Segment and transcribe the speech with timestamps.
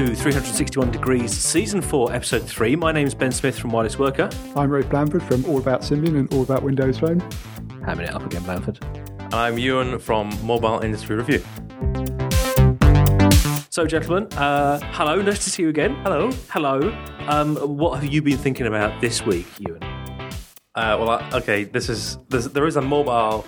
[0.00, 2.74] and welcome to 361 Degrees Season 4, Episode 3.
[2.74, 4.30] My name's Ben Smith from Wireless Worker.
[4.56, 7.20] I'm Rafe Blanford from All About Symbian and All About Windows Phone.
[7.82, 8.78] Hamming it up again, Blanford.
[9.18, 11.40] And I'm Ewan from Mobile Industry Review.
[13.68, 15.94] So, gentlemen, uh, hello, nice to see you again.
[15.96, 16.30] Hello.
[16.48, 16.80] Hello.
[17.28, 19.82] Um, what have you been thinking about this week, Ewan?
[19.82, 23.44] Uh, well, I- okay, this is there is a mobile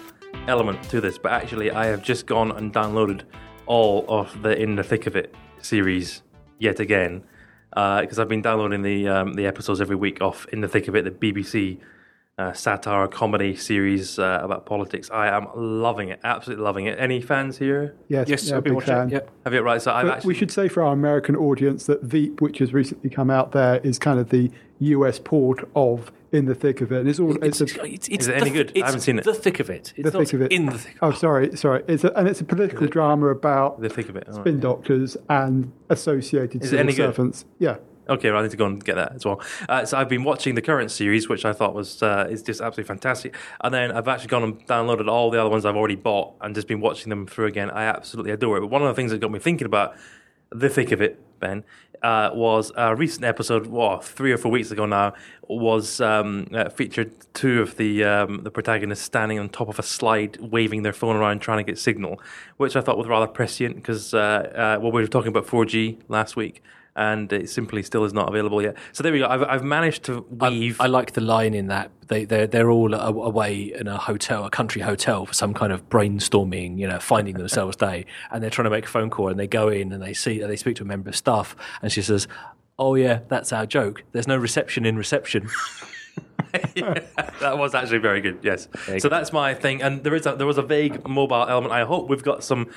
[0.48, 3.22] element to this, but actually, I have just gone and downloaded
[3.64, 6.22] all of the In the Thick of It series
[6.62, 7.24] yet again
[7.70, 10.94] because I've been downloading the um, the episodes every week off In the Thick of
[10.94, 11.78] It, the BBC
[12.38, 15.10] uh, satire comedy series uh, about politics.
[15.10, 16.98] I am loving it, absolutely loving it.
[16.98, 17.94] Any fans here?
[18.08, 19.08] Yes, Yes, yeah, I've been big watching fan.
[19.08, 19.12] it.
[19.12, 19.30] Yep.
[19.44, 19.82] Have you right?
[19.82, 23.10] So I've actually we should say for our American audience that Veep, which has recently
[23.10, 24.50] come out there, is kind of the
[24.84, 27.00] US port of In the Thick of It.
[27.00, 28.83] And it's all it's, It's, a, it's, it's Is it the any th- good?
[28.83, 29.25] I haven't seen it.
[29.25, 29.92] The thick of it.
[29.97, 30.52] It's the not thick of it.
[30.52, 30.97] In the thick.
[31.02, 31.84] Oh, sorry, sorry.
[31.88, 34.25] It's a, and it's a political drama about the thick of it.
[34.28, 34.42] all right.
[34.42, 36.97] spin doctors and associated Is it civil any good?
[37.14, 37.44] servants.
[37.58, 37.77] Yeah.
[38.08, 39.41] Okay, well, I need to go and get that as well.
[39.69, 42.60] Uh, so I've been watching the current series, which I thought was uh, is just
[42.60, 43.36] absolutely fantastic.
[43.62, 46.53] And then I've actually gone and downloaded all the other ones I've already bought and
[46.53, 47.70] just been watching them through again.
[47.70, 48.60] I absolutely adore it.
[48.62, 49.94] But one of the things that got me thinking about
[50.50, 51.62] the thick of it, Ben,
[52.03, 55.14] uh, was a recent episode, well, three or four weeks ago now,
[55.48, 59.83] was um, uh, featured two of the um, the protagonists standing on top of a
[59.83, 62.20] slide, waving their phone around, trying to get signal,
[62.56, 65.98] which I thought was rather prescient because uh, uh, well, we were talking about 4G
[66.09, 66.62] last week.
[66.94, 68.76] And it simply still is not available yet.
[68.92, 69.26] So there we go.
[69.26, 70.78] I've, I've managed to weave.
[70.78, 74.50] I like the line in that they they're, they're all away in a hotel, a
[74.50, 78.64] country hotel, for some kind of brainstorming, you know, finding themselves day, and they're trying
[78.64, 80.82] to make a phone call, and they go in and they see they speak to
[80.82, 82.28] a member of staff, and she says,
[82.78, 84.04] "Oh yeah, that's our joke.
[84.12, 85.48] There's no reception in reception."
[86.74, 88.38] that was actually very good.
[88.42, 88.69] Yes.
[88.98, 91.72] So that's my thing, and there is a, there was a vague mobile element.
[91.72, 92.69] I hope we've got some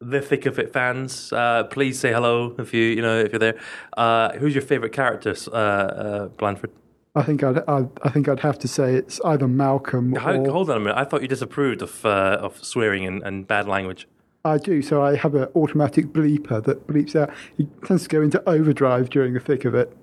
[0.00, 1.32] the thick of it fans.
[1.32, 3.58] Uh, please say hello if you you know if you're there.
[3.96, 6.70] Uh, who's your favorite character, uh, uh, Blanford?
[7.14, 10.50] I think I'd, I'd I think I'd have to say it's either Malcolm How, or
[10.50, 10.96] hold on a minute.
[10.96, 14.08] I thought you disapproved of uh, of swearing and, and bad language.
[14.44, 14.80] I do.
[14.80, 17.30] So I have an automatic bleeper that bleeps out.
[17.58, 19.94] He tends to go into overdrive during the thick of it.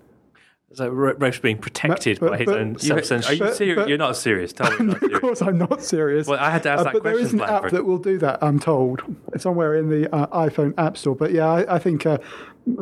[0.77, 3.55] So Ra- Rafe's being protected But- by his but- own You, self are you But-
[3.55, 3.75] serious?
[3.77, 4.53] but- you're not serious.
[4.53, 4.85] Tell me.
[4.85, 5.19] Not of serious.
[5.19, 6.27] course, I'm not serious.
[6.27, 7.97] Well, I had to ask Uh, that but there is question, an app that will
[7.97, 8.37] do that.
[8.43, 9.01] I'm told
[9.37, 11.15] somewhere in the uh, iPhone App Store.
[11.15, 12.19] But yeah, I, I think uh,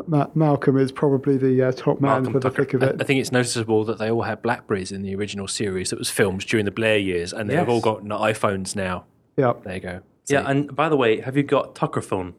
[0.08, 2.64] Ma- Malcolm is probably the uh, top man Malcolm for the Tucker.
[2.66, 2.98] thick of it.
[3.00, 6.10] I think it's noticeable that they all had Blackberries in the original series that was
[6.10, 7.70] filmed during the Blair years, and they've Yes.
[7.70, 9.06] all got iPhones now.
[9.38, 9.54] yeah.
[9.64, 10.00] There you go.
[10.28, 12.34] Yeah, and by the way, have you got Tucker phone?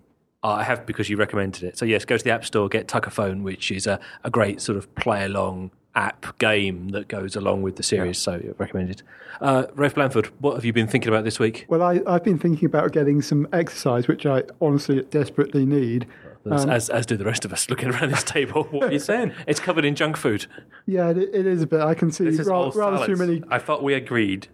[0.47, 1.77] Uh, I have because you recommended it.
[1.77, 4.61] So yes, go to the App Store, get Tucker Phone, which is a, a great
[4.61, 8.19] sort of play along app game that goes along with the series.
[8.19, 9.03] So recommended.
[9.41, 11.65] Uh, Rafe Blanford, what have you been thinking about this week?
[11.69, 16.07] Well, I, I've been thinking about getting some exercise, which I honestly desperately need.
[16.49, 18.65] As, Um, as, as do the rest of us looking around this table.
[18.71, 19.33] What are you saying?
[19.49, 20.47] It's covered in junk food.
[20.87, 21.81] Yeah, it, it is a bit.
[21.81, 24.47] I can see This is all rather, rather too many, I thought we agreed.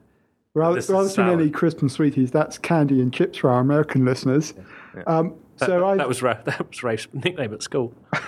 [0.55, 1.55] rather, this is rather too many salad.
[1.55, 2.31] crisp and sweeties.
[2.31, 4.55] That's candy and chips for our American listeners.
[5.07, 7.93] Um, so I, That was Ra- that was Rafe's nickname at school.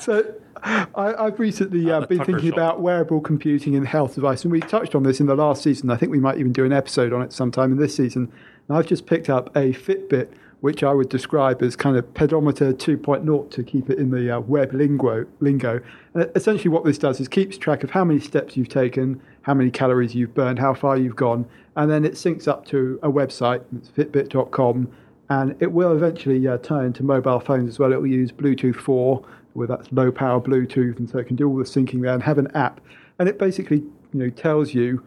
[0.00, 2.58] so I, I've recently uh, the been thinking shop.
[2.58, 5.90] about wearable computing and health device, and we touched on this in the last season.
[5.90, 8.30] I think we might even do an episode on it sometime in this season.
[8.68, 10.28] And I've just picked up a Fitbit,
[10.60, 14.40] which I would describe as kind of pedometer 2.0 to keep it in the uh,
[14.40, 15.26] web lingo.
[15.40, 15.80] lingo.
[16.14, 19.54] And essentially, what this does is keeps track of how many steps you've taken, how
[19.54, 21.46] many calories you've burned, how far you've gone,
[21.76, 23.62] and then it syncs up to a website.
[23.76, 24.90] It's Fitbit.com
[25.30, 27.92] and it will eventually uh, tie into mobile phones as well.
[27.92, 29.24] It will use Bluetooth 4,
[29.54, 32.22] where that's low power Bluetooth, and so it can do all the syncing there and
[32.22, 32.80] have an app.
[33.18, 35.04] And it basically, you know, tells you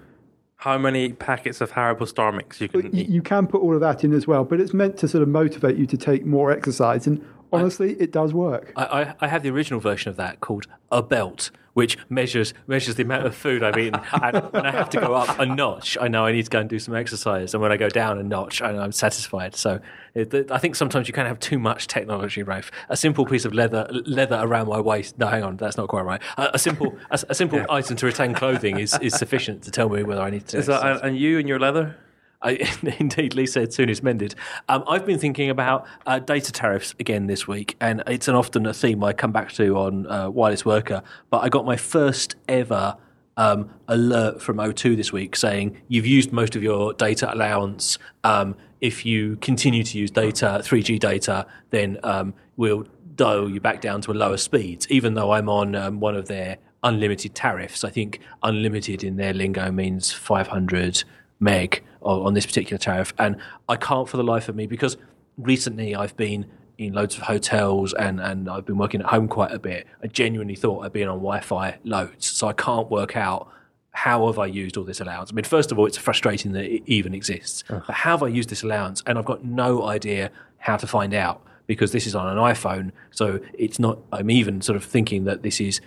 [0.56, 3.82] How many packets of Haribo Star Mix you can you, you can put all of
[3.82, 6.52] that in as well, but it's meant to sort of motivate you to take more
[6.52, 7.06] exercise.
[7.06, 8.72] And honestly, it does work.
[8.78, 12.96] I, I, I have the original version of that called a belt, which measures measures
[12.96, 14.00] the amount of food I've eaten.
[14.22, 16.60] And when I have to go up a notch, I know I need to go
[16.60, 17.54] and do some exercise.
[17.54, 19.56] And when I go down a notch, I know I'm satisfied.
[19.56, 19.80] So
[20.14, 22.72] it, I think sometimes you can have too much technology, Rafe.
[22.90, 25.18] A simple piece of leather leather around my waist.
[25.18, 26.22] No, hang on, that's not quite right.
[26.38, 29.90] A, a simple a, a simple item to retain clothing is, is sufficient to tell
[29.90, 30.58] me whether I need to.
[30.58, 31.02] Is that, exercise.
[31.04, 31.96] and you and your leather?
[33.00, 34.36] Indeed, said soon is mended.
[34.68, 38.66] Um, I've been thinking about uh, data tariffs again this week, and it's an often
[38.66, 41.04] a theme I come back to on uh, Wireless Worker.
[41.30, 42.98] But I got my first ever
[43.38, 47.98] um, alert from O2 this week saying you've used most of your data allowance.
[48.24, 52.86] Um, if you continue to use data, 3G data, then um, we'll
[53.16, 56.28] dial you back down to a lower speed, even though I'm on um, one of
[56.28, 57.84] their unlimited tariffs.
[57.84, 61.04] I think unlimited in their lingo means 500
[61.44, 63.14] meg on this particular tariff.
[63.18, 63.38] And
[63.70, 64.98] I can't for the life of me, because
[65.38, 66.46] recently I've been
[66.78, 70.08] in loads of hotels and, and I've been working at home quite a bit, I
[70.08, 72.26] genuinely thought I'd been on Wi Fi loads.
[72.26, 73.48] So I can't work out
[73.92, 75.32] how have I used all this allowance.
[75.32, 77.64] I mean, first of all, it's frustrating that it even exists.
[77.68, 79.04] But how have I used this allowance?
[79.06, 82.92] And I've got no idea how to find out because this is on an iPhone.
[83.12, 85.80] So it's not, I'm even sort of thinking that this is,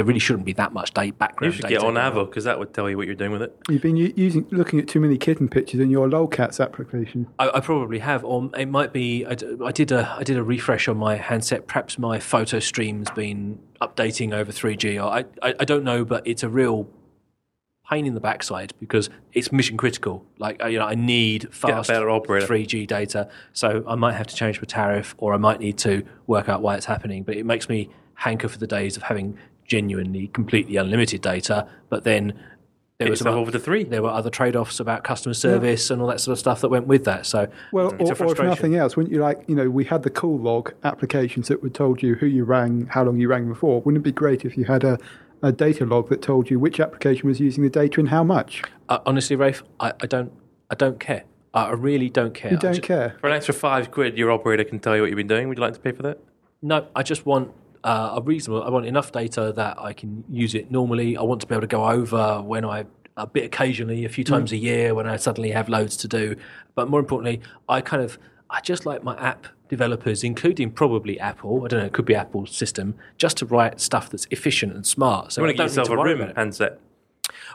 [0.00, 1.74] there really shouldn't be that much data You should data.
[1.74, 3.54] get on going Avo because that would tell you what you're doing with it.
[3.68, 7.26] You've been using looking at too many kitten pictures in your lolcats application.
[7.38, 9.26] I, I probably have, or it might be.
[9.26, 9.34] I
[9.72, 11.66] did a I did a refresh on my handset.
[11.66, 14.98] Perhaps my photo stream's been updating over three G.
[14.98, 16.88] Or I, I I don't know, but it's a real
[17.90, 20.24] pain in the backside because it's mission critical.
[20.38, 24.28] Like uh, you know, I need fast better three G data, so I might have
[24.28, 27.22] to change my tariff, or I might need to work out why it's happening.
[27.22, 29.38] But it makes me hanker for the days of having
[29.80, 32.34] genuinely completely unlimited data, but then.
[32.98, 33.84] There Get was yourself some- over the three.
[33.84, 36.86] there were other trade-offs about customer service and all that sort of stuff that went
[36.86, 37.24] with that.
[37.24, 39.84] So Well, it's a or, or if nothing else, wouldn't you like, you know, we
[39.86, 43.26] had the call log applications that would told you who you rang, how long you
[43.28, 43.80] rang before.
[43.80, 44.98] Wouldn't it be great if you had a,
[45.42, 48.62] a data log that told you which application was using the data and how much?
[48.90, 50.30] Uh, honestly, Rafe, I, I don't,
[50.70, 51.24] I don't care.
[51.54, 52.50] I I really don't care.
[52.50, 53.16] You I don't ju- care.
[53.22, 55.48] For an extra five quid, your operator can tell you what you've been doing.
[55.48, 56.18] Would you like to pay for that?
[56.60, 57.50] No, I just want
[57.84, 58.62] uh, a reasonable.
[58.62, 61.16] I want enough data that I can use it normally.
[61.16, 62.84] I want to be able to go over when I
[63.16, 66.36] a bit occasionally, a few times a year when I suddenly have loads to do.
[66.74, 68.18] But more importantly, I kind of
[68.48, 71.64] I just like my app developers, including probably Apple.
[71.64, 74.86] I don't know, it could be Apple's system, just to write stuff that's efficient and
[74.86, 75.32] smart.
[75.32, 76.80] So You want to get yourself a room handset.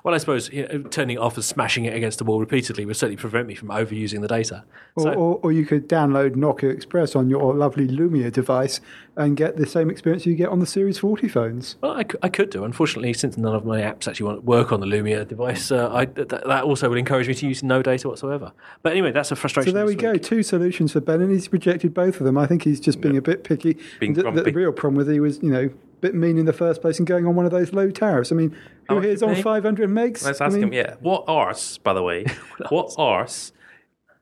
[0.04, 2.86] Well, I suppose you know, turning it off and smashing it against the wall repeatedly
[2.86, 4.64] would certainly prevent me from overusing the data.
[4.96, 8.82] Or, So- or, or you could download Nokia Express on your lovely Lumia device
[9.18, 11.76] and get the same experience you get on the Series 40 phones.
[11.82, 12.64] Well, I, I could do.
[12.66, 16.06] Unfortunately, since none of my apps actually want work on the Lumia device, uh, I,
[16.06, 18.52] th- that also would encourage me to use no data whatsoever.
[18.84, 19.72] But anyway, that's a frustration.
[19.72, 22.38] So there we this go, two solutions for Ben, and he's rejected both of them.
[22.38, 23.78] I think he's just being a bit picky.
[24.00, 25.70] Being the, the real problem with he was, you know,
[26.02, 28.32] mean in the first place and going on one of those low tariffs.
[28.32, 28.56] I mean,
[28.90, 30.24] How who here's on 500 megs?
[30.24, 30.74] Let's I ask mean, him.
[30.74, 32.26] Yeah, what arse, by the way,
[32.70, 33.52] what arse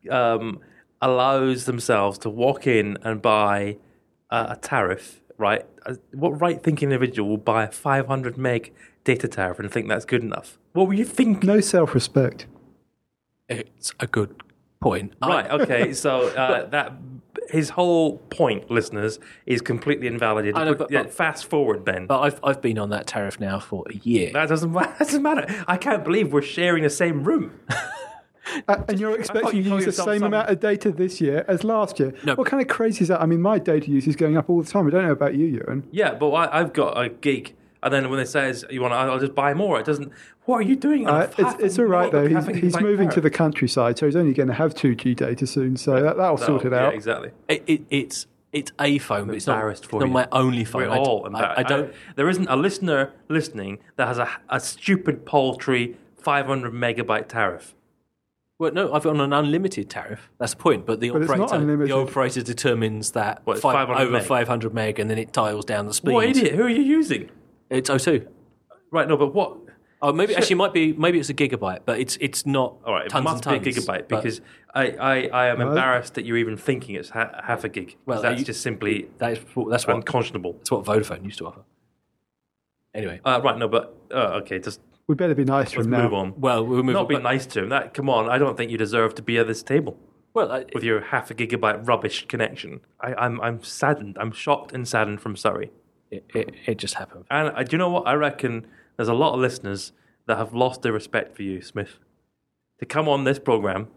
[0.09, 0.59] um,
[1.01, 3.77] allows themselves to walk in and buy
[4.29, 5.21] a, a tariff?
[5.37, 5.65] Right?
[5.85, 8.73] Uh, What right-thinking individual will buy a 500 meg
[9.03, 10.57] data tariff and think that's good enough?
[10.73, 11.47] What were you thinking?
[11.47, 12.47] No self-respect.
[13.49, 14.35] It's a good
[14.83, 15.13] point.
[15.21, 15.49] I- Right.
[15.61, 15.93] Okay.
[15.93, 16.93] So uh, that
[17.49, 20.55] his whole point, listeners, is completely invalidated.
[20.55, 22.05] I know, but- Yeah, but- fast forward, Ben.
[22.07, 24.31] but I've I've been on that tariff now for a year.
[24.33, 25.45] that doesn't, that doesn't matter.
[25.67, 27.45] I can't believe we're sharing the same room.
[28.67, 31.45] Uh, and you're expecting you to use the same some- amount of data this year
[31.47, 32.13] as last year.
[32.25, 32.35] No.
[32.35, 33.21] What kind of crazy is that?
[33.21, 34.85] I mean, my data use is going up all the time.
[34.85, 35.87] I don't know about you, Ewan.
[35.91, 38.95] Yeah, but I, I've got a gig, and then when it says you want, to,
[38.97, 39.79] I'll just buy more.
[39.79, 40.11] It doesn't.
[40.45, 41.07] What are you doing?
[41.07, 42.27] Uh, it's, it's all right, though.
[42.27, 45.45] He's, he's gigabyte moving to the countryside, so he's only going to have 2G data
[45.47, 46.93] soon, so that, that'll So, sort it yeah, out.
[46.93, 47.31] exactly.
[47.47, 50.13] It, it, it's it's a phone, but it's not, embarrassed it's for not you.
[50.13, 50.83] my only phone.
[50.83, 51.59] We're I d- all I, embarrassed.
[51.59, 51.93] I don't.
[52.15, 57.73] there isn't a listener listening that has a, a stupid paltry 500 megabyte tariff.
[58.59, 60.29] Well, no, I've got an unlimited tariff.
[60.37, 60.85] That's the point.
[60.85, 64.23] But the But operator, the operator determines that What, five, 500 over meg?
[64.23, 66.13] 500 meg, and then it dials down the speed.
[66.13, 66.53] What idiot?
[66.53, 67.29] Who are you using?
[67.69, 68.27] It's O2.
[68.91, 69.07] Right.
[69.07, 69.57] No, but what?
[70.01, 72.75] Oh, maybe actually might be maybe it's a gigabyte, but it's it's not.
[72.85, 74.41] All right, it tons must and be a gigabyte but because
[74.75, 77.95] I, I, I am Well- embarrassed that you're even thinking it's ha- half a gig.
[78.05, 79.39] Well, that's you- just simply that is
[79.69, 80.53] that's what unconscionable.
[80.53, 81.61] that's what Vodafone used to offer.
[82.93, 83.57] Anyway, Uh, right.
[83.57, 84.59] No, but uh, okay.
[84.59, 86.03] Just We better be nice to let's him now.
[86.03, 86.33] move on.
[86.37, 87.07] well, we'll move Not on.
[87.07, 87.69] be but- nice to him.
[87.69, 88.29] That come on.
[88.29, 89.97] I don't think you deserve to be at this table
[90.33, 92.81] Well, I, with your half a gigabyte rubbish connection.
[92.99, 94.17] I, I'm I'm saddened.
[94.19, 95.71] I'm shocked and saddened from Surrey.
[96.33, 97.25] It, it, just happened.
[97.31, 98.07] And uh, do you know what?
[98.07, 98.67] I reckon
[98.97, 99.91] there's a lot of listeners
[100.25, 101.99] that have lost their respect for you, Smith,
[102.79, 103.87] to come on this program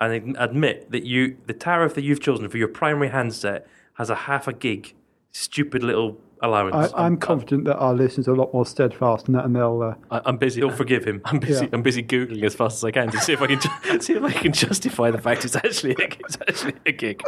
[0.00, 4.14] and admit that you the tariff that you've chosen for your primary handset has a
[4.14, 4.94] half a gig
[5.30, 6.92] stupid little allowance.
[6.94, 9.82] I, I'm confident that our listeners are a lot more steadfast than that, and they'll.
[9.82, 10.60] Uh, I, I'm busy.
[10.60, 11.20] They'll forgive him.
[11.24, 11.64] I'm busy.
[11.64, 11.70] Yeah.
[11.72, 14.12] I'm busy googling as fast as I can to see if I can ju- see
[14.14, 17.22] if I can justify the fact it's actually a, it's actually a gig.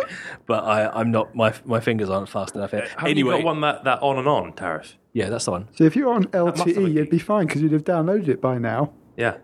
[0.46, 1.34] But I, I'm not.
[1.34, 2.88] My my fingers aren't fast enough yet.
[2.88, 4.96] Have anyway, you got one that, that on and on tariff?
[5.12, 5.68] yeah, that's the one.
[5.74, 8.28] so if you're on must have a LTE, you'd be fine because you'd have downloaded
[8.28, 8.92] it by now.
[9.16, 9.38] Yeah.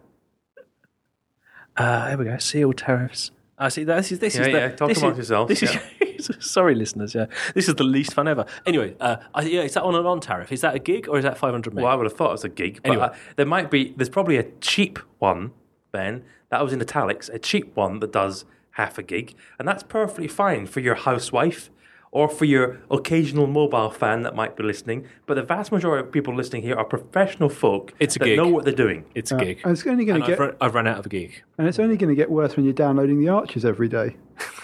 [1.77, 2.37] Uh, here we go.
[2.39, 3.31] Seal tariffs.
[3.59, 3.85] I see.
[3.85, 5.71] This is this Yeah, is the, yeah, talk this amongst is, yourselves, This is
[6.41, 7.15] sorry, listeners.
[7.15, 8.45] Yeah, this is the least fun ever.
[8.67, 10.53] Anyway, uh, I, yeah, is that on and on tariff?
[10.53, 11.83] Is that a gig or is that 500 meg?
[11.85, 12.81] Well, I would have thought it was a gig.
[12.83, 13.07] But Anyway.
[13.07, 15.53] uh, there might be, there's probably a cheap one,
[15.93, 19.35] Ben, that was in italics, a cheap one that does half a gig.
[19.59, 21.71] And that's perfectly fine for your housewife
[22.15, 25.07] or for your occasional mobile fan that might be listening.
[25.25, 28.37] But the vast majority of people listening here are professional folk It's a that gig.
[28.37, 29.07] know what they're doing.
[29.15, 29.61] it's a Uh, gig.
[29.65, 31.43] and it's only going And to I've, get run, I've run out of a gig.
[31.57, 34.17] and it's only going to get worse when you're downloading the Archers every day.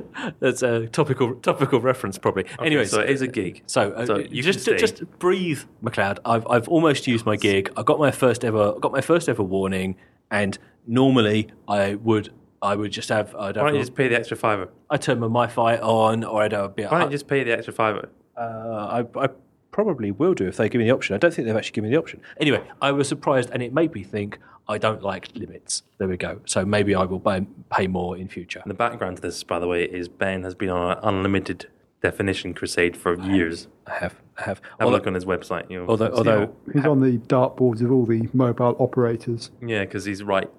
[0.40, 2.46] That's a topical topical reference, probably.
[2.60, 3.62] Anyway, so it is a gig.
[3.66, 6.20] So, uh, So you just just breathe, MacLeod.
[6.24, 7.70] I've I've almost used my gig.
[7.76, 9.96] I got my first ever got my first ever warning,
[10.30, 14.16] and normally I would I would just have I'd Why don't you just pay the
[14.16, 14.68] extra fiver?
[14.90, 17.52] I turn my MiFi on, or I'd have, be Why don't you just pay the
[17.52, 18.08] extra fiver?
[18.36, 19.28] uh, I, I
[19.76, 21.14] probably will do if they give me the option.
[21.14, 22.22] I don't think they've actually given me the option.
[22.40, 25.82] Anyway, I was surprised, and it made me think I don't like limits.
[25.98, 26.40] There we go.
[26.46, 28.60] So maybe I will pay, pay more in future.
[28.60, 31.66] And the background to this, by the way, is Ben has been on an unlimited
[32.00, 33.68] definition crusade for years.
[33.86, 34.62] I have, I have.
[34.80, 35.70] Have a look on his website.
[35.70, 39.50] You know, although, although He's on the dartboards of all the mobile operators.
[39.60, 40.50] yeah, because he's right.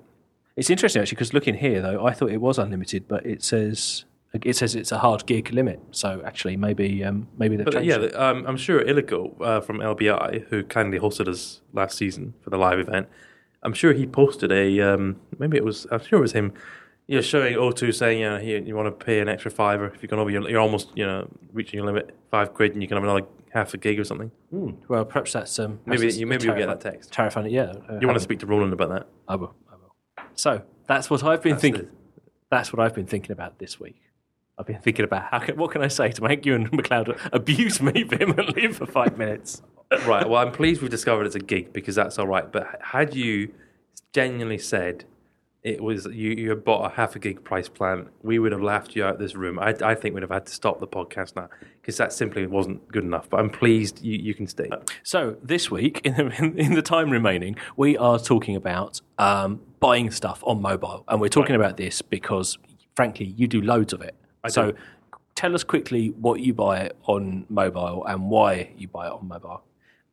[0.56, 4.06] It's interesting actually because looking here though, I thought it was unlimited, but it says
[4.34, 5.80] it says it's a hard gig limit.
[5.92, 8.16] So actually, maybe um, maybe they've But changed yeah, it.
[8.16, 12.58] um, I'm sure Illico uh, from LBI, who kindly hosted us last season for the
[12.58, 13.08] live event,
[13.64, 16.54] I'm sure he posted a um, maybe it was I'm sure it was him,
[17.08, 19.88] you know, showing O2 saying, you know, here you want to pay an extra fiver
[19.88, 22.82] if you can over your, you're almost you know reaching your limit five quid and
[22.82, 24.30] you can have another half a gig or something.
[24.52, 24.72] Hmm.
[24.90, 27.12] Well, perhaps that's um, Maybe perhaps you, maybe you'll get that text.
[27.14, 27.74] Tariff on it, yeah.
[27.90, 29.08] uh, You want to speak to Roland about that?
[29.28, 29.56] I will.
[29.72, 29.96] I will.
[30.36, 31.84] So that's what I've been That's thinking.
[31.84, 31.90] the-
[32.52, 34.02] That's what I've been thinking about this week.
[34.60, 37.18] I've been thinking about how can, what can I say to make you and MacLeod
[37.32, 39.62] abuse me vehemently for five minutes.
[40.06, 40.28] right.
[40.28, 42.52] Well, I'm pleased we've discovered it's a gig because that's all right.
[42.52, 43.54] But had you
[44.14, 45.06] genuinely said
[45.64, 48.62] it was you, you had bought a half a gig price plan, we would have
[48.62, 49.60] laughed you out of this room.
[49.60, 51.50] I, I think we'd have had to stop the podcast now
[51.82, 53.30] because that simply wasn't good enough.
[53.30, 54.70] But I'm pleased you, you can stay.
[55.04, 60.10] So this week, in the, in the time remaining, we are talking about um, buying
[60.10, 62.58] stuff on mobile, and we're talking about this because,
[62.96, 64.16] frankly, you do loads of it.
[64.48, 64.78] So, do.
[65.36, 69.64] tell us quickly what you buy on mobile and why you buy it on mobile.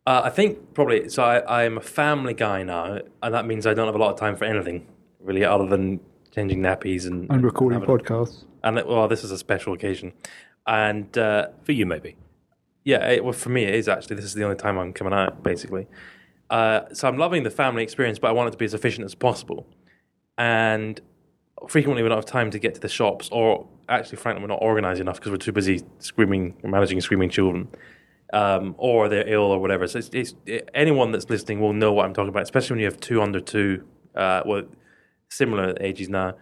[0.07, 1.23] Uh, I think probably so.
[1.23, 4.19] I, I'm a family guy now, and that means I don't have a lot of
[4.19, 4.87] time for anything
[5.21, 6.01] really, other than
[6.35, 8.45] changing nappies and And recording having- podcasts.
[8.63, 10.13] And well, this is a special occasion,
[10.67, 12.17] and uh, For you, maybe.
[12.85, 14.17] Yeah, it, well, for me, it is actually.
[14.17, 15.87] This is the only time I'm coming out, basically.
[16.51, 19.05] Uh, so I'm loving the family experience, but I want it to be as efficient
[19.07, 19.67] as possible.
[20.37, 21.01] And
[21.71, 24.63] frequently, we don't have time to get to the shops, or actually, frankly, we're not
[24.63, 27.69] organized enough because we're too busy screaming, managing screaming children,
[28.33, 29.87] um, or they're ill or whatever.
[29.87, 32.81] So it's, it's, it, anyone that's listening will know what I'm talking about, especially when
[32.81, 34.63] you have two under two, uh, well,
[35.29, 36.35] similar ages now.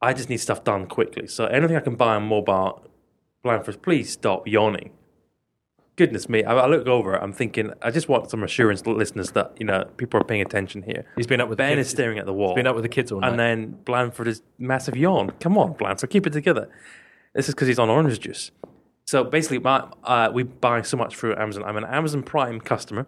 [0.00, 1.26] I just need stuff done quickly.
[1.26, 2.86] So anything I can buy on mobile,
[3.42, 4.90] Blanford, please stop yawning.
[5.96, 9.52] Goodness me, I, I look over, I'm thinking, I just want some assurance, listeners, that
[9.58, 11.04] you know people are paying attention here.
[11.16, 12.82] He's been up with the Ben is staring at the wall, He's Been up with
[12.82, 13.30] the kids all night.
[13.30, 15.30] and then Blanford is massive yawn.
[15.38, 16.68] Come on, Blanford, keep it together.
[17.34, 18.50] This is because he's on orange juice.
[19.06, 21.62] So basically, my, uh, we buy so much through Amazon.
[21.64, 23.06] I'm an Amazon Prime customer.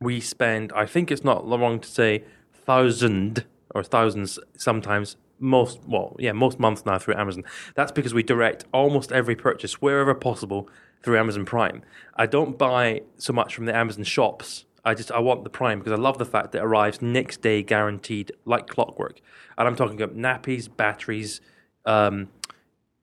[0.00, 3.44] We spend, I think it's not wrong to say, thousand
[3.74, 5.16] or thousands sometimes.
[5.38, 7.44] Most well, yeah, most months now through Amazon.
[7.74, 10.68] That's because we direct almost every purchase wherever possible
[11.02, 11.82] through Amazon Prime.
[12.14, 14.64] I don't buy so much from the Amazon shops.
[14.84, 17.42] I just I want the Prime because I love the fact that it arrives next
[17.42, 19.20] day guaranteed like clockwork.
[19.58, 21.40] And I'm talking about nappies, batteries,
[21.84, 22.28] um,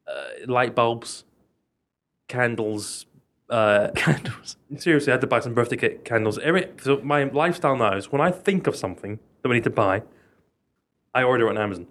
[0.07, 1.25] uh, light bulbs,
[2.27, 3.05] candles,
[3.49, 4.57] uh, candles.
[4.77, 6.39] Seriously, I had to buy some birthday cake candles.
[6.39, 9.69] Every so my lifestyle now is when I think of something that we need to
[9.69, 10.03] buy,
[11.13, 11.87] I order it on Amazon.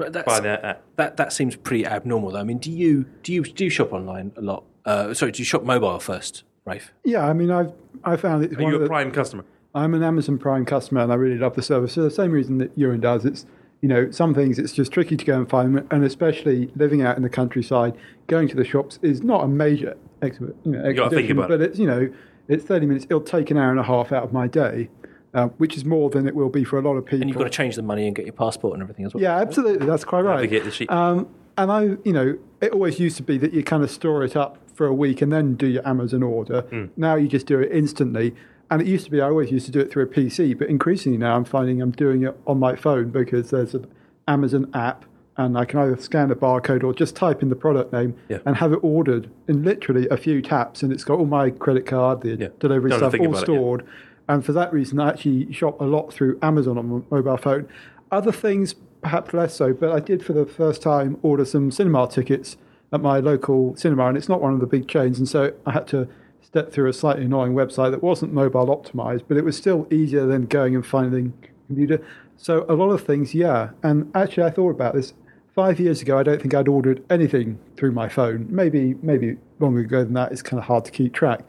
[0.00, 0.82] But that's, Buy that app.
[0.96, 2.30] that that seems pretty abnormal.
[2.30, 2.40] Though.
[2.40, 4.64] I mean, do you do you do you shop online a lot?
[4.86, 6.90] Uh, sorry, do you shop mobile first, Rafe?
[7.04, 9.44] Yeah, I mean, I've I found it's Are you of a the, Prime customer?
[9.74, 11.96] I'm an Amazon Prime customer and I really love the service.
[11.96, 13.44] For the same reason that Ewan does, it's
[13.82, 17.02] you know some things it's just tricky to go and find, them, and especially living
[17.02, 17.94] out in the countryside,
[18.26, 21.48] going to the shops is not a major ex- you know, gotta think expedition, about
[21.50, 22.10] but it's you know
[22.48, 23.04] it's 30 minutes.
[23.04, 24.88] It'll take an hour and a half out of my day,
[25.34, 27.20] uh, which is more than it will be for a lot of people.
[27.20, 29.22] And you've got to change the money and get your passport and everything as well.
[29.22, 29.86] Yeah, absolutely.
[29.86, 30.36] That's quite right.
[30.36, 30.90] Navigate the sheet.
[30.90, 34.24] Um, and I, you know, it always used to be that you kind of store
[34.24, 36.62] it up for a week and then do your Amazon order.
[36.62, 36.86] Hmm.
[36.96, 38.34] Now you just do it instantly.
[38.70, 40.68] And it used to be I always used to do it through a PC, but
[40.68, 43.86] increasingly now I'm finding I'm doing it on my phone because there's an
[44.28, 45.04] Amazon app
[45.36, 48.38] and I can either scan a barcode or just type in the product name Yeah.
[48.46, 50.82] and have it ordered in literally a few taps.
[50.82, 52.48] And it's got all my credit card, the Yeah.
[52.58, 53.80] delivery Don't stuff all stored.
[53.80, 53.90] it, yeah.
[54.30, 57.68] And for that reason, I actually shop a lot through Amazon on my mobile phone.
[58.12, 62.06] Other things, perhaps less so, but I did for the first time order some cinema
[62.06, 62.56] tickets
[62.92, 65.18] at my local cinema, and it's not one of the big chains.
[65.18, 66.08] And so I had to
[66.42, 70.26] step through a slightly annoying website that wasn't mobile optimized, but it was still easier
[70.26, 72.06] than going and finding a computer.
[72.36, 73.70] So a lot of things, yeah.
[73.82, 75.12] And actually, I thought about this.
[75.56, 78.46] Five years ago, I don't think I'd ordered anything through my phone.
[78.48, 80.30] Maybe, maybe longer ago than that.
[80.30, 81.40] It's kind of hard to keep track.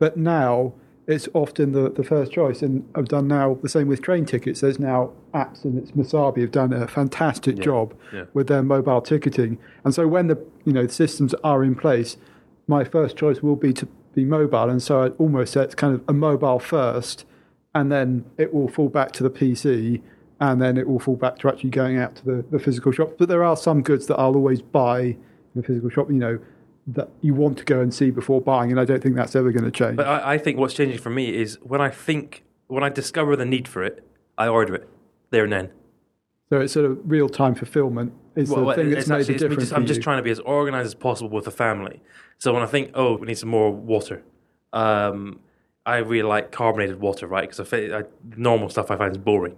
[0.00, 0.72] But now,
[1.06, 2.62] it's often the, the first choice.
[2.62, 4.60] And I've done now the same with train tickets.
[4.60, 8.24] There's now apps, and it's Masabi have done a fantastic job yeah.
[8.32, 9.58] with their mobile ticketing.
[9.84, 12.16] And so when the you know the systems are in place,
[12.66, 14.70] my first choice will be to be mobile.
[14.70, 17.26] And so I almost say it's kind of a mobile first,
[17.74, 20.00] and then it will fall back to the PC,
[20.40, 23.14] and then it will fall back to actually going out to the, the physical shop.
[23.18, 25.16] But there are some goods that I'll always buy in
[25.54, 26.08] the physical shop.
[26.08, 26.38] You know.
[26.86, 29.50] That you want to go and see before buying, and I don't think that's ever
[29.52, 29.96] going to change.
[29.96, 33.36] But I, I think what's changing for me is when I think, when I discover
[33.36, 34.88] the need for it, I order it
[35.30, 35.70] there and then.
[36.50, 39.16] So it's sort of real time fulfillment is Well, the well, thing it's that's made
[39.20, 39.62] actually- the difference.
[39.62, 42.02] just- I'm just trying to be as organized as possible with the family.
[42.36, 44.22] So when I think, oh, we need some more water,
[44.74, 45.40] um,
[45.86, 47.48] I really like carbonated water, right?
[47.48, 48.02] Because I, I,
[48.36, 49.56] normal stuff I find is boring.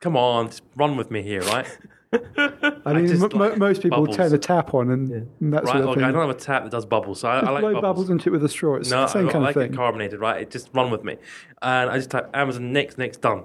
[0.00, 1.66] Come on, run with me here, right?
[2.84, 4.16] I mean, just mo- mo- like most people bubbles.
[4.16, 5.72] turn the tap on and, and that right?
[5.72, 6.04] sort of Look, thing.
[6.04, 7.82] I don't have a tap that does bubbles, so I, I like blow bubbles.
[7.82, 8.76] bubbles into it with a straw.
[8.76, 9.72] It's No, the same I, kind I of like thing.
[9.74, 10.40] it carbonated, right?
[10.42, 11.16] It just run with me,
[11.62, 13.44] and I just type Amazon next, next done.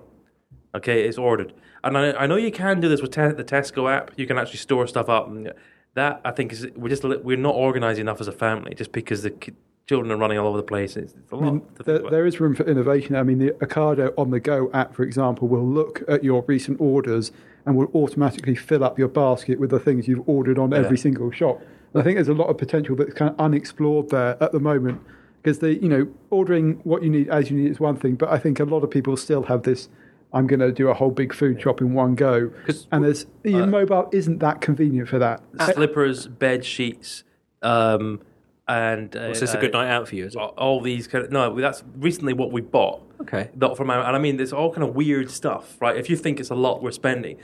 [0.73, 1.53] Okay, it's ordered,
[1.83, 4.11] and I, I know you can do this with te- the Tesco app.
[4.17, 5.53] You can actually store stuff up, and
[5.93, 9.21] that I think is we're just we're not organized enough as a family, just because
[9.23, 9.53] the ki-
[9.87, 10.97] children are running all over the place.
[10.97, 11.43] It's, it's a lot.
[11.43, 13.15] I mean, there, there is room for innovation.
[13.15, 16.81] I mean, the Ocado on the go app, for example, will look at your recent
[16.81, 17.31] orders
[17.65, 21.31] and will automatically fill up your basket with the things you've ordered on every single
[21.31, 21.61] shop.
[21.93, 24.59] And I think there's a lot of potential that's kind of unexplored there at the
[24.59, 25.01] moment
[25.41, 28.29] because the you know ordering what you need as you need is one thing, but
[28.29, 29.89] I think a lot of people still have this.
[30.33, 32.51] I'm going to do a whole big food shop in one go,
[32.91, 35.41] and there's uh, mobile isn't that convenient for that.
[35.73, 37.23] slippers, bed sheets,
[37.61, 38.19] um,
[38.67, 40.25] and uh, Was this a good night out for you?
[40.25, 40.39] Is it?
[40.39, 43.01] all- these kind of no that's recently what we bought.
[43.21, 43.49] Okay.
[43.55, 45.95] that from our, and i mean there's all kind of weird stuff right?
[45.97, 47.37] If you think it's a lot we're spending.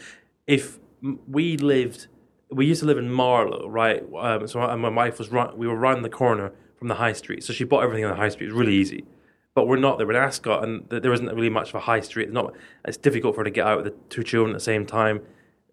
[0.47, 0.79] If
[1.27, 2.07] we lived
[2.51, 4.03] we used to live in marlow right?
[4.19, 7.13] Um, so my, my wife was run, we were round the corner from the high
[7.13, 7.43] street.
[7.43, 8.47] So she bought everything on the high street.
[8.47, 9.05] It was really easy.
[9.53, 10.07] But we're not there.
[10.07, 12.25] We're in ascot and there isn't really much of a high street.
[12.29, 12.53] It's not
[12.85, 15.21] it's difficult for her to get out with the two children at the same time.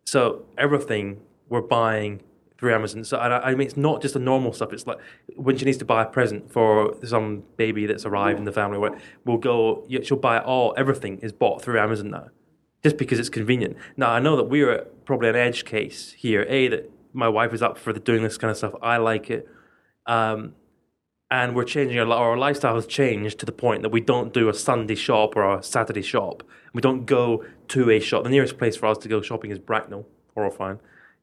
[0.05, 2.21] So everything we're buying
[2.59, 3.05] through Amazon.
[3.05, 4.73] So I, I mean, it's not just the normal stuff.
[4.73, 4.99] It's like
[5.37, 8.79] when she needs to buy a present for some baby that's arrived in the family,
[8.79, 9.87] where we'll go.
[10.03, 10.75] She'll buy all.
[10.77, 12.29] Everything is bought through Amazon now,
[12.83, 13.77] just because it's convenient.
[13.97, 16.45] Now I know that we're probably an edge case here.
[16.49, 18.75] A that my wife is up for the, doing this kind of stuff.
[18.83, 19.49] I like it.
[20.07, 20.55] Um,
[21.31, 24.49] and we're changing our, our lifestyle has changed to the point that we don't do
[24.49, 26.43] a Sunday shop or a Saturday shop.
[26.73, 28.25] We don't go to a shop.
[28.25, 30.81] The nearest place for us to go shopping is Bracknell, horrifying.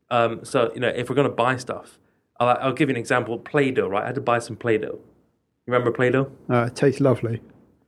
[0.10, 2.00] Um, so you know, if we're going to buy stuff,
[2.40, 3.38] I'll, I'll give you an example.
[3.40, 4.04] Play-Doh, right?
[4.04, 4.88] I had to buy some Play-Doh.
[4.88, 6.32] You remember Play-Doh?
[6.50, 7.42] Uh, it tastes lovely.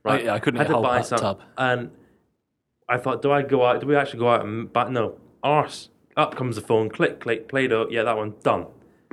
[0.04, 0.24] Right.
[0.24, 1.40] yeah, I couldn't had get to buy some, tub.
[1.56, 1.90] and
[2.88, 3.80] I thought, do I go out?
[3.80, 4.88] Do we actually go out and buy?
[4.88, 5.90] No, arse.
[6.16, 6.88] Up comes the phone.
[6.88, 7.48] Click, click.
[7.48, 7.88] Play-Doh.
[7.90, 8.66] Yeah, that one done.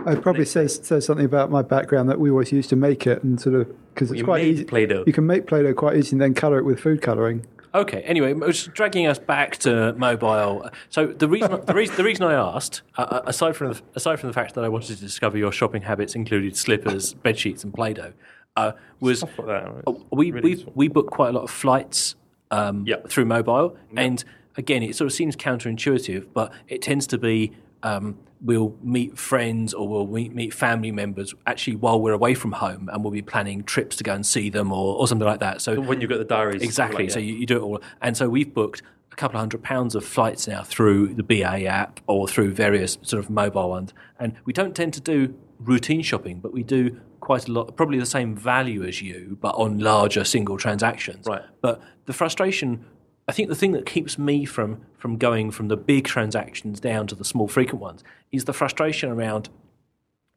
[0.05, 3.23] I'd probably say says something about my background that we always used to make it
[3.23, 4.63] and sort of because it's You quite made easy.
[4.65, 5.03] Play-Doh.
[5.07, 7.45] You can make Play-Doh quite easy and then colour it with food colouring.
[7.75, 8.01] Okay.
[8.03, 10.69] Anyway, it's dragging us back to mobile.
[10.89, 14.29] So the reason the reason, the reason I asked, uh, aside from the, aside from
[14.29, 17.73] the fact that I wanted to discover your shopping habits included slippers, bed sheets, and
[17.73, 18.13] Play-Doh,
[18.55, 19.83] uh, was like that.
[19.85, 22.15] Oh, we Really we we book quite a lot of flights
[22.51, 22.97] um, Yeah.
[23.09, 24.23] through mobile, and
[24.57, 27.51] again, it sort of seems counterintuitive, but it tends to be
[27.83, 32.53] um, we'll meet friends or we'll meet, meet family members actually while we're away from
[32.53, 35.39] home, and we'll be planning trips to go and see them or, or something like
[35.39, 35.61] that.
[35.61, 38.15] So when you've got the diaries, exactly, like, so you, you do it all, and
[38.15, 41.99] so we've booked a couple of hundred pounds of flights now through the BA app
[42.05, 46.39] or through various sort of mobile ones, and we don't tend to do routine shopping,
[46.39, 50.23] but we do quite a lot, probably the same value as you, but on larger
[50.23, 51.25] single transactions.
[51.25, 51.41] Right.
[51.61, 52.85] But the frustration,
[53.27, 57.07] I think the thing that keeps me from from going from the big transactions down
[57.07, 59.49] to the small frequent ones is the frustration around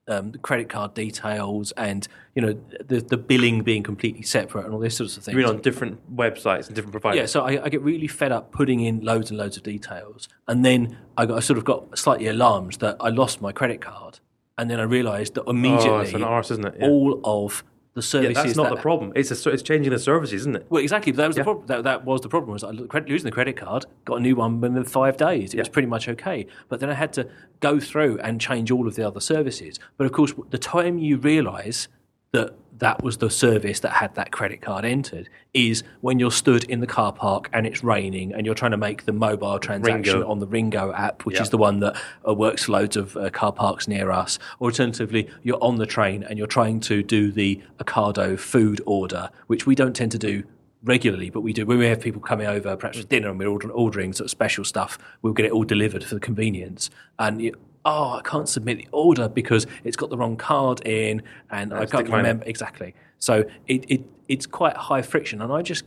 [0.06, 4.72] um, the credit card details and you know the the billing being completely separate and
[4.72, 5.36] all this sorts of things.
[5.36, 7.18] You're on different websites and different providers.
[7.18, 10.28] Yeah, so I, I get really fed up putting in loads and loads of details,
[10.46, 13.82] and then I, got, I sort of got slightly alarmed that I lost my credit
[13.82, 14.20] card,
[14.56, 16.76] and then I realised that immediately Oh, it's an arse, isn't it?
[16.80, 16.86] Yeah.
[16.88, 17.62] all of
[17.94, 19.12] the Yeah, that's not that, the problem.
[19.14, 20.66] It's a, it's changing the services, isn't it?
[20.68, 21.12] well, exactly.
[21.12, 21.66] But that was the problem.
[21.66, 22.52] That, that was the problem.
[22.52, 25.54] Was credit, losing the credit card, got a new one within five days.
[25.54, 26.46] It was pretty much okay.
[26.68, 27.28] But then I had to
[27.60, 29.78] go through and change all of the other services.
[29.96, 31.88] But of course, the time you realise
[32.32, 36.64] that that was the service that had that credit card entered is when you're stood
[36.64, 40.20] in the car park and it's raining and you're trying to make the mobile transaction
[40.22, 40.28] RingGo.
[40.28, 41.42] on the RingGo app, which Yeah.
[41.42, 44.38] is the one that uh, works loads of uh, car parks near us.
[44.60, 49.30] Or alternatively, you're on the train and you're trying to do the Ocado food order,
[49.46, 50.44] which we don't tend to do
[50.84, 51.66] regularly, but we do.
[51.66, 54.30] When we have people coming over, perhaps for dinner, and we're ordering, ordering sort of
[54.30, 56.88] special stuff, we'll get it all delivered for the convenience.
[57.18, 61.22] And you, oh, I can't submit the order because it's got the wrong card in,
[61.50, 62.16] and I can't decline it.
[62.16, 62.94] remember exactly.
[63.18, 65.84] So it, it it's quite high friction, and I just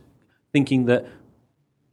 [0.52, 1.06] thinking that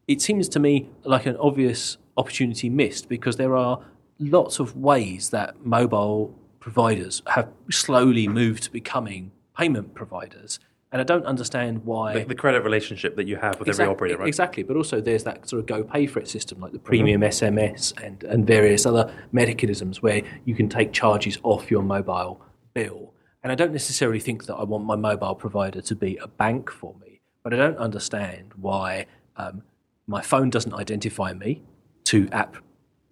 [0.08, 3.80] it seems to me like an obvious opportunity missed because there are
[4.20, 10.60] lots of ways that mobile providers have slowly moved to becoming payment providers.
[10.92, 13.94] And I don't understand why The, the credit relationship that you have with Exact- every
[13.94, 14.28] operator, right?
[14.28, 17.22] Exactly, but also there's that sort of go pay for it system, like the premium
[17.22, 22.42] SMS and, and various other mechanisms where you can take charges off your mobile
[22.74, 23.14] bill.
[23.44, 26.72] And I don't necessarily think that I want my mobile provider to be a bank
[26.72, 29.06] for me, but I don't understand why
[29.38, 29.62] um,
[30.08, 31.62] my phone doesn't identify me
[32.06, 32.58] to app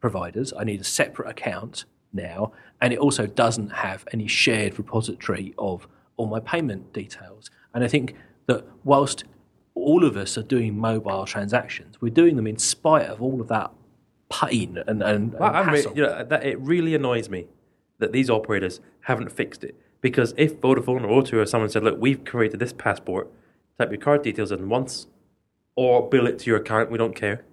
[0.02, 0.52] providers.
[0.58, 5.88] I need a separate account now, and it also doesn't have any shared repository of
[6.18, 7.50] all my payment details.
[7.74, 8.16] And I think
[8.48, 9.24] that whilst
[9.76, 13.48] all of us are doing mobile transactions, we're doing them in spite of all of
[13.48, 13.72] that
[14.30, 17.48] pain and, and, and Well, I'm re- you know, that, it really annoys me
[18.00, 19.76] that these operators haven't fixed it.
[20.02, 23.32] Because if Vodafone or O2 or someone said, look, we've created this passport,
[23.78, 25.08] type your card details in once,
[25.76, 27.46] or bill it to your account, we don't care.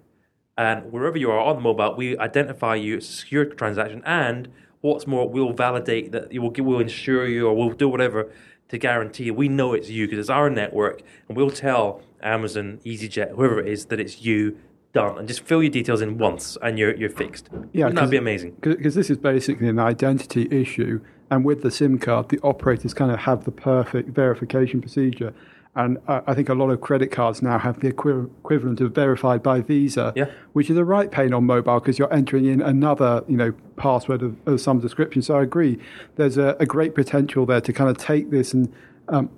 [0.57, 4.47] And wherever you are on the mobile, we identify you, it's a secure transaction, and
[4.81, 8.31] what's more, we'll validate that you will we'll insure you or we'll do whatever
[8.69, 13.31] to guarantee we know it's you because it's our network, and we'll tell Amazon, EasyJet,
[13.35, 14.57] whoever it is, that it's you
[14.93, 17.49] done, and just fill your details in once, and you're you're fixed.
[17.73, 18.55] Yeah, Wouldn't be amazing?
[18.61, 23.11] because this is basically an identity issue, and with the SIM card, the operators kind
[23.11, 25.33] of have the perfect verification procedure.
[25.75, 28.93] And uh, I think a lot of credit cards now have the equi- equivalent of
[28.95, 30.29] verified by Visa, Yeah.
[30.53, 34.21] which is a right pain on mobile because you're entering in another, you know, password
[34.21, 35.21] of, of some description.
[35.21, 35.77] So I agree,
[36.15, 38.71] there's a, a great potential there to kind of take this and
[39.09, 39.29] um,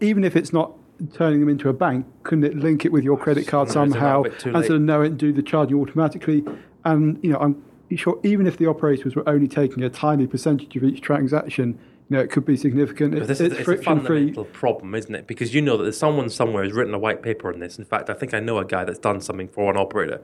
[0.00, 0.72] even if it's not
[1.12, 4.40] turning them into a bank, couldn't it link it with your credit card somehow and
[4.42, 6.44] sort of know it and do the charging automatically?
[6.84, 7.62] And you know, I'm
[7.96, 12.16] sure even if the operators were only taking a tiny percentage of each transaction, you
[12.16, 13.14] know, it could be significant.
[13.14, 13.84] If this is it's it's a free.
[13.84, 15.26] fundamental problem, isn't it?
[15.26, 17.78] Because you know that there's someone somewhere who's written a white paper on this.
[17.78, 20.22] In fact, I think I know a guy that's done something for an operator.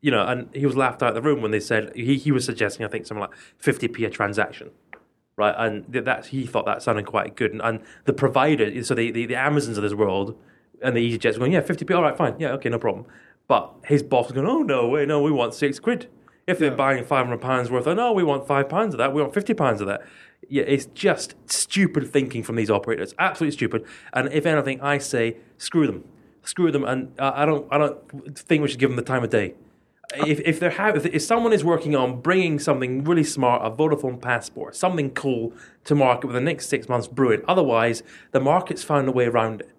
[0.00, 2.32] You know, and he was laughed out of the room when they said he, he
[2.32, 4.70] was suggesting I think something like 50p a transaction,
[5.36, 5.54] right?
[5.56, 7.52] And th- that he thought that sounded quite good.
[7.52, 10.36] And, and the provider, so the, the the Amazons of this world
[10.82, 13.06] and the EasyJets going, yeah, 50p, all right, fine, yeah, okay, no problem.
[13.46, 16.08] But his boss was going, oh no, wait, no, we want six quid.
[16.46, 19.12] If they're buying 500 pounds worth, oh no, we want five pounds of that.
[19.12, 20.02] We want 50 pounds of that.
[20.48, 23.14] Yeah, it's just stupid thinking from these operators.
[23.18, 23.84] Absolutely stupid.
[24.12, 26.04] And if anything, I say screw them,
[26.42, 26.84] screw them.
[26.84, 29.54] And I don't, I don't think we should give them the time of day.
[30.26, 33.70] If if they're ha- if, if someone is working on bringing something really smart, a
[33.70, 35.52] Vodafone passport, something cool
[35.84, 37.44] to market within the next six months, brilliant.
[37.46, 39.70] Otherwise, the market's found a way around it,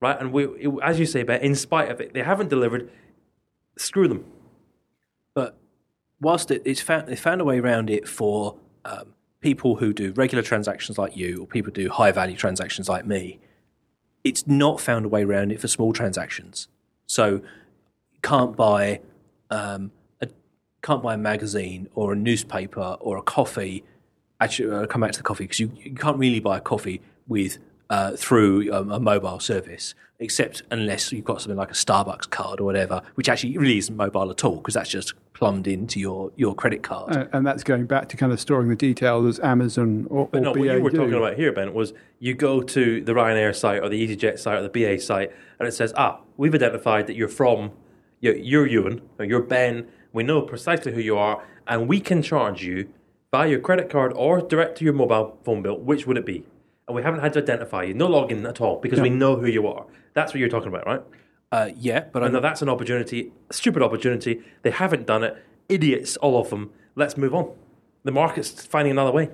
[0.00, 0.18] right?
[0.18, 2.90] And we, it- as you say, Ben, in spite of it, they haven't delivered.
[3.76, 4.24] Screw them.
[5.34, 5.58] But
[6.18, 8.56] whilst it, it's found, they found a way around it for
[8.86, 12.88] um, people who do regular transactions like you, or people who do high value transactions
[12.88, 13.38] like me,
[14.24, 16.68] it's not found a way around it for small transactions.
[17.06, 17.40] So
[18.22, 19.00] can't buy
[19.50, 20.28] um, a
[20.82, 23.84] can't buy a magazine or a newspaper or a coffee.
[24.40, 27.00] Actually, I'll come back to the coffee because you, you can't really buy a coffee
[27.26, 27.58] with
[27.90, 32.60] uh, through um, a mobile service, except unless you've got something like a Starbucks card
[32.60, 36.32] or whatever, which actually really isn't mobile at all because that's just plumbed into your,
[36.36, 37.16] your credit card.
[37.16, 40.38] Uh, and that's going back to kind of storing the details as Amazon or, But
[40.38, 40.96] or no, BA what you were do.
[40.96, 44.58] talking about here, Ben, was you go to the Ryanair site or the EasyJet site
[44.58, 47.70] or the BA site, and it says, ah, we've identified that you're from,
[48.20, 52.22] you're, you're Ewan, or you're Ben, we know precisely who you are, and we can
[52.22, 52.88] charge you
[53.30, 55.78] by your credit card or direct to your mobile phone bill.
[55.78, 56.44] Which would it be?
[56.88, 59.46] And we haven't had to identify you, no login at all, because we know who
[59.46, 59.84] you are.
[60.14, 61.02] That's what you're talking about, right?
[61.52, 64.40] Uh, yeah, but And I'm, now that's an opportunity, a stupid opportunity.
[64.62, 65.36] They haven't done it.
[65.68, 66.70] Idiots, all of them.
[66.94, 67.52] Let's move on.
[68.04, 69.30] The market's finding another way.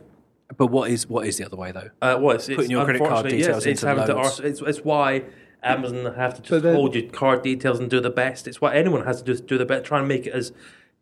[0.57, 1.91] but what is what is the other way though?
[2.03, 4.15] Uh, well, it's, it's Putting your credit card unfortunately, details yes, it's into having to
[4.21, 4.41] loads.
[4.41, 5.25] ar- it's, it's why
[5.63, 8.49] Amazon have to just then- hold your card details and do the best.
[8.49, 9.85] It's why anyone has to just do the best.
[9.85, 10.53] Try and make it as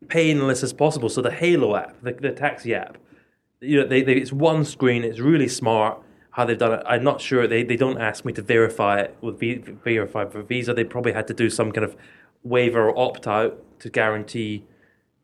[0.07, 1.09] painless as possible.
[1.09, 2.97] So the Hailo app, the, the taxi app,
[3.59, 5.03] you know, they, they, it's one screen.
[5.03, 5.99] It's really smart
[6.33, 6.83] how they've done it.
[6.87, 9.39] I'm not sure they, they don't ask me to verify it with
[9.83, 10.73] verify for Visa.
[10.73, 11.95] They probably had to do some kind of
[12.43, 14.65] waiver or opt out to guarantee.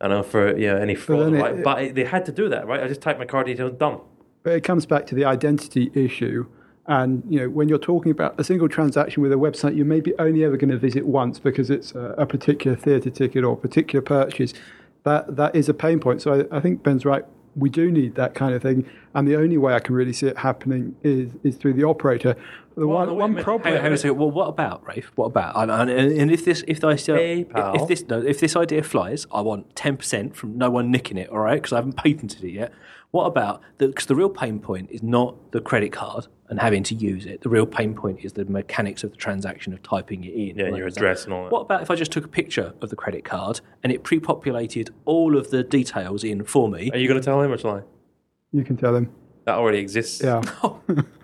[0.00, 1.64] I don't know for yeah any fraud, then it- right?
[1.64, 2.82] but it, they had to do that, right?
[2.82, 3.98] I just typed my card details, done.
[4.42, 6.46] But it comes back to the identity issue.
[6.86, 10.00] And you know, when you're talking about a single transaction with a website, you may
[10.00, 13.52] be only ever going to visit once because it's a, a particular theatre ticket or
[13.52, 14.54] a particular purchase.
[15.02, 16.22] That that is a pain point.
[16.22, 17.24] So I, I think Ben's right.
[17.56, 18.86] We do need that kind of thing.
[19.14, 22.36] and the only way I can really see it happening is is through the operator.
[22.76, 23.64] The Well, one, no, one problem.
[23.64, 24.18] Hang on, hang on a second.
[24.18, 25.10] Well, what about Rafe?
[25.16, 25.56] What about?
[25.56, 27.80] And, and, and if this, if this, uh, PayPal.
[27.80, 31.18] if this, no, if this idea flies, I want ten percent from no one nicking
[31.18, 31.28] it.
[31.30, 32.72] All right, because I haven't patented it yet.
[33.10, 33.60] What about?
[33.78, 37.40] Because the real pain point is not the credit card and having to use it.
[37.40, 40.56] The real pain point is the mechanics of the transaction of typing it in.
[40.56, 41.52] Yeah, all your that address and all that.
[41.52, 44.90] What about if I just took a picture of the credit card and it pre-populated
[45.06, 46.90] all of the details in for me?
[46.92, 47.82] Are you going to tell him or shall I?
[48.52, 49.12] You can tell him.
[49.44, 50.22] That already exists.
[50.22, 50.42] Yeah.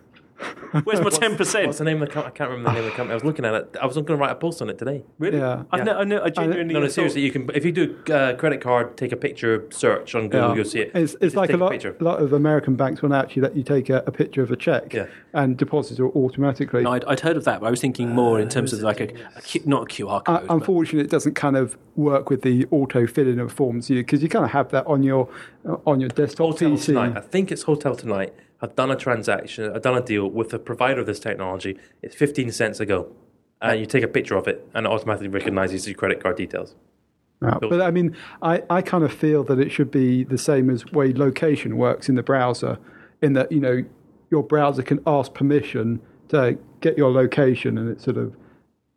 [0.84, 1.66] Where's my ten percent?
[1.66, 2.32] What's the name of the company?
[2.34, 3.12] I can't remember the name of the company.
[3.12, 3.76] I was looking at it.
[3.80, 5.02] I was going to write a post on it today.
[5.18, 5.38] Really?
[5.38, 5.62] Yeah.
[5.72, 5.84] I've Yeah.
[5.84, 7.22] ne- I, ne- I genuinely No, no, seriously.
[7.22, 10.54] You can if you do uh, credit card, take a picture, search on Google, Yeah.
[10.56, 10.90] you'll see it.
[10.94, 13.56] It's, it's just like a take lot, a lot of American banks will actually let
[13.56, 15.06] you take a, a picture of a check Yeah.
[15.32, 16.82] and deposit it automatically.
[16.82, 19.00] No, I'd, I'd heard of that, but I was thinking more in terms of like
[19.00, 20.46] a, a Q, not a QR Uh, code.
[20.48, 24.28] but- unfortunately, it doesn't kind of work with the auto filling of forms because you
[24.28, 25.28] kind of have that on your
[25.66, 26.84] uh, on your desktop Hotel PC.
[26.86, 27.16] Tonight.
[27.16, 28.34] I think it's Hotel Tonight.
[28.60, 29.72] I've done a transaction.
[29.74, 31.78] I've done a deal with the provider of this technology.
[32.02, 33.12] It's 15 cents a go.
[33.60, 36.74] And you take a picture of it, and it automatically recognizes your credit card details.
[37.42, 40.70] Yeah, but I mean, I, I kind of feel that it should be the same
[40.70, 42.78] as way location works in the browser,
[43.22, 43.84] in that you know
[44.30, 48.34] your browser can ask permission to get your location, and it's sort of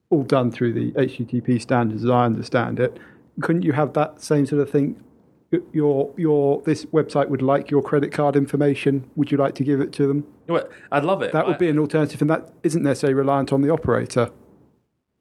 [0.09, 2.97] all done through the HTTP standards, as I understand it.
[3.41, 5.01] Couldn't you have that same sort of thing?
[5.73, 9.09] Your your this website would like your credit card information.
[9.15, 10.25] Would you like to give it to them?
[10.45, 10.71] What?
[10.91, 11.31] I'd love it.
[11.33, 14.29] That would I- be an alternative, and that isn't necessarily reliant on the operator.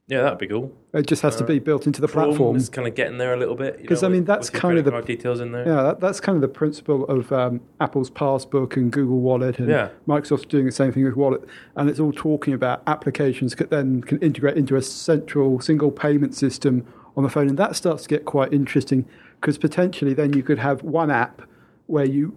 [0.07, 0.73] yeah, that'd be cool.
[0.95, 2.57] It just has to be built into the platform.
[2.57, 3.79] is kind of getting there a little bit.
[3.81, 5.67] Because I mean, that's kind of the- details in there.
[5.67, 9.69] Yeah, that, that's kind of the principle of um, Apple's Passbook and Google Wallet, and
[9.69, 9.89] Yeah.
[10.07, 11.43] Microsoft's doing the same thing with Wallet.
[11.77, 16.35] And it's all talking about applications that then can integrate into a central single payment
[16.35, 16.87] system
[17.17, 19.05] on the phone, and that starts to get quite interesting
[19.41, 21.43] because potentially then you could have one app
[21.87, 22.37] where you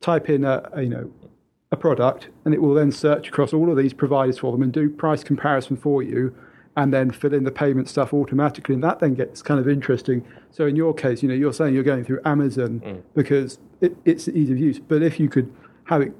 [0.00, 1.10] type in a, a, you know
[1.72, 4.72] a product, and it will then search across all of these providers for them and
[4.72, 6.34] do price comparison for you,
[6.76, 8.74] and then fill in the payment stuff automatically.
[8.74, 10.24] And that then gets kind of interesting.
[10.50, 13.02] So in your case, you know, you're saying you're going through Amazon mm.
[13.14, 14.80] because it, it's ease of use.
[14.80, 16.12] But if you could have it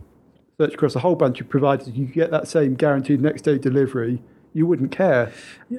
[0.60, 4.22] search across a whole bunch of providers, you get that same guaranteed next day delivery.
[4.52, 5.32] You wouldn't care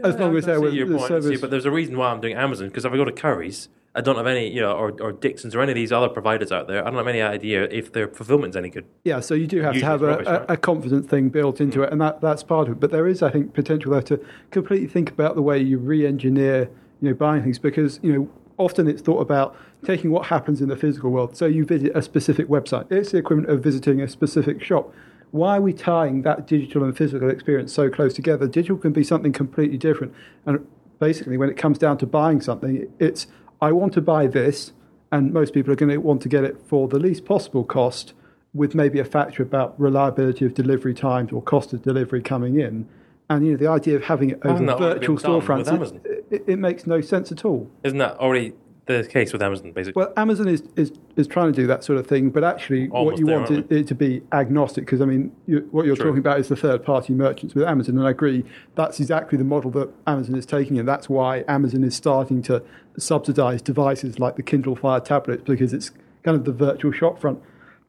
[0.04, 1.42] as long I as can there see was your the point, I see, service.
[1.42, 4.00] but there's a reason why I'm doing Amazon because if I go to Curry's, I
[4.00, 6.68] don't have any, you know, or, or Dixon's or any of these other providers out
[6.68, 6.82] there.
[6.82, 8.86] I don't have any idea if their fulfillment's any good.
[9.04, 10.46] Yeah, so you do have to have a, rubbish, a, right?
[10.48, 11.84] a confident thing built into mm.
[11.84, 12.80] it, and that, that's part of it.
[12.80, 16.70] But there is, I think, potential there to completely think about the way you re-engineer,
[17.02, 20.70] you know, buying things because you know often it's thought about taking what happens in
[20.70, 21.36] the physical world.
[21.36, 24.94] So you visit a specific website; it's the equivalent of visiting a specific shop.
[25.32, 28.48] Why are we tying that digital and physical experience so close together?
[28.48, 30.14] Digital can be something completely different,
[30.46, 30.66] and
[31.00, 33.28] basically, when it comes down to buying something, it's
[33.62, 34.74] I want to buy this,
[35.12, 38.14] and most people are going to want to get it for the least possible cost
[38.54, 42.88] with maybe a factor about reliability of delivery times or cost of delivery coming in.
[43.30, 45.80] And you know the idea of having it over Hasn't that already virtual been done
[45.80, 47.70] with storefronts, it, it, it makes no sense at all.
[47.84, 48.54] Isn't that already
[48.86, 50.02] the case with Amazon, basically?
[50.02, 53.20] Well, Amazon is, is, is trying to do that sort of thing, but actually, what
[53.20, 54.86] you there, want it, it to be agnostic.
[54.86, 56.06] Because I mean, you, what you're True.
[56.06, 58.44] talking about is the third-party merchants with Amazon, and I agree
[58.76, 62.64] that's exactly the model that Amazon is taking, and that's why Amazon is starting to
[62.98, 65.92] subsidize devices like the Kindle Fire tablets because it's
[66.24, 67.42] kind of the virtual shopfront.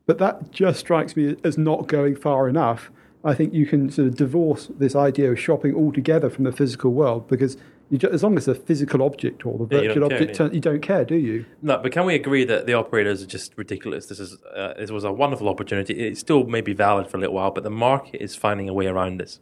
[0.06, 2.90] But that just strikes me as not going far enough.
[3.24, 6.92] I think you can sort of divorce this idea of shopping altogether from the physical
[6.92, 7.56] world because
[7.90, 10.36] you ju- as long as the physical object or the Yeah, virtual don't care, object,
[10.36, 11.44] turn- you don't care, do you?
[11.60, 14.06] No, but can we agree that the operators are just ridiculous?
[14.06, 15.94] This is uh, this was a wonderful opportunity.
[16.06, 18.72] It still may be valid for a little while, but the market is finding a
[18.74, 19.40] way around this.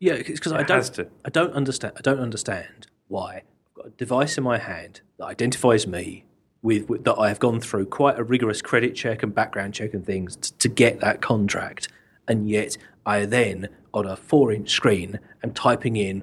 [0.00, 1.08] Yeah, because I don't, has to.
[1.24, 1.94] I don't understand.
[1.96, 3.36] I don't understand why
[3.68, 6.24] I've got a device in my hand that identifies me
[6.62, 9.94] with, with that I have gone through quite a rigorous credit check and background check
[9.94, 11.88] and things t- to get that contract,
[12.26, 16.22] and yet I then on a four-inch screen am typing in.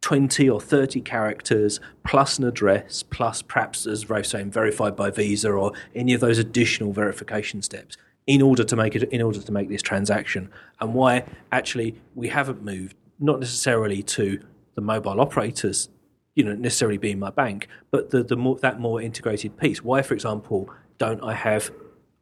[0.00, 5.50] 20 or 30 characters plus an address plus perhaps as Rafe's saying verified by visa
[5.50, 9.52] or any of those additional verification steps in order to make it in order to
[9.52, 10.50] make this transaction.
[10.80, 14.40] And why actually we haven't moved not necessarily to
[14.74, 15.88] the mobile operators
[16.36, 19.82] you know necessarily being my bank but the, the more that more integrated piece.
[19.82, 21.72] Why for example don't I have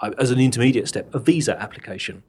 [0.01, 2.23] uh, as an intermediate step a visa application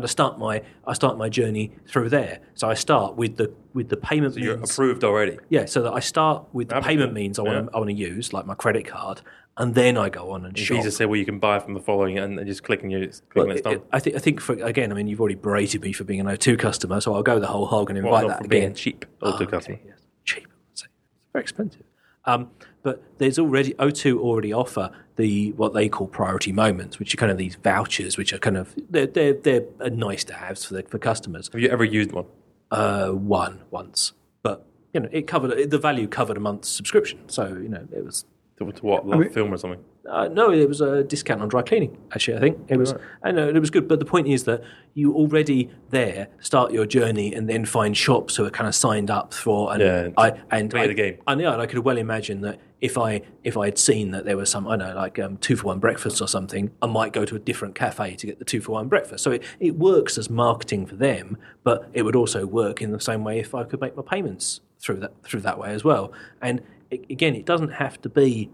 [0.00, 3.52] and I start my I start my journey through there so I start with the
[3.74, 5.38] with the payment You're means approved already.
[5.48, 7.88] yeah, so that I start with the That'd payment means I want to I want
[7.90, 9.20] to use, like my credit card,
[9.56, 10.78] and then I go on and shop.
[10.78, 13.60] Visa say, well, you can buy from the following, and just clicking you, clicking it's
[13.60, 13.72] it- done.
[13.74, 16.20] it- I think I think for again, I mean, you've already berated me for being
[16.20, 18.60] an O2 customer, so I'll go the whole hog and invite Well, that for again.
[18.60, 19.78] being cheap, Oh, ah, O2 okay, customer.
[19.86, 19.98] yes.
[20.24, 20.84] Cheap, it's
[21.32, 21.82] very expensive.
[22.24, 22.50] Um,
[22.82, 27.30] but there's already O2 already offer the what they call priority moments, which are kind
[27.30, 30.82] of these vouchers, which are kind of they're they're, they're nice to have for the,
[30.84, 31.50] for customers.
[31.52, 32.26] Have you ever used one?
[32.70, 37.48] Uh, one once, but you know it covered the value covered a month's subscription, so
[37.48, 38.24] you know it was
[38.60, 39.06] To, to what?
[39.06, 39.82] Love mean- film or something?
[40.08, 41.96] uh, no, it was a discount on dry cleaning.
[42.12, 42.94] Actually, I think it was.
[43.22, 44.62] I know it was good, but the point is that
[44.94, 49.10] you already there start your journey and then find shops who are kind of signed
[49.10, 49.72] up for.
[49.72, 51.18] And Yeah, I and play I, the game.
[51.26, 54.24] I know, and I could well imagine that if I if I had seen that
[54.24, 56.86] there was some I don't know like um, two for one breakfast or something, I
[56.86, 59.22] might go to a different cafe to get the two for one breakfast.
[59.22, 63.00] So it, it works as marketing for them, but it would also work in the
[63.00, 66.12] same way if I could make my payments through that through that way as well.
[66.40, 68.50] And again, it doesn't have to be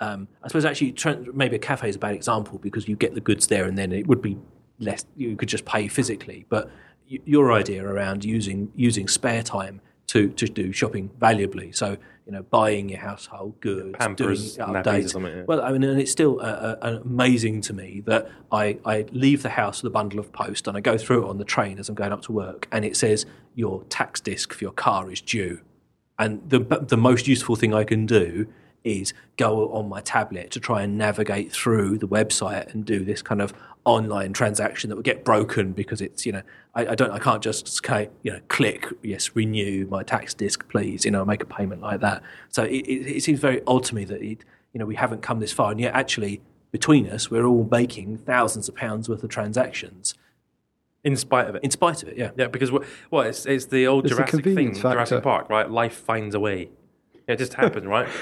[0.00, 0.94] um, I suppose actually
[1.34, 3.92] maybe a cafe is a bad example because you get the goods there and then
[3.92, 4.38] it would be
[4.78, 5.04] less.
[5.16, 6.46] You could just pay physically.
[6.48, 6.70] But
[7.10, 12.32] y- your idea around using using spare time to to do shopping valuably, so you
[12.32, 15.14] know buying your household goods, Pampers, doing updates.
[15.36, 15.42] yeah.
[15.46, 19.42] Well, I mean, and it's still uh, uh, amazing to me that I, I leave
[19.42, 21.78] the house with a bundle of post and I go through it on the train
[21.78, 25.12] as I'm going up to work, and it says your tax disc for your car
[25.12, 25.60] is due.
[26.20, 28.46] And the the most useful thing I can do
[28.84, 33.22] is go on my tablet to try and navigate through the website and do this
[33.22, 33.52] kind of
[33.86, 36.42] online transaction that would get broken because it's you know
[36.74, 37.80] I, I don't I can't just
[38.22, 42.00] you know click yes renew my tax disc please you know make a payment like
[42.00, 42.22] that.
[42.50, 45.22] So it, it, it seems very odd to me that it, you know we haven't
[45.22, 49.24] come this far and yet actually between us we're all making thousands of pounds worth
[49.24, 50.14] of transactions
[51.02, 51.64] In spite of it.
[51.64, 52.16] in spite of it.
[52.18, 52.30] Yeah.
[52.36, 54.90] Yeah, because what- well, it's, it's the old It's Jurassic thing, factor.
[54.92, 55.70] Jurassic Park, right?
[55.70, 56.68] Life finds a way.
[57.26, 58.08] It just happens, right?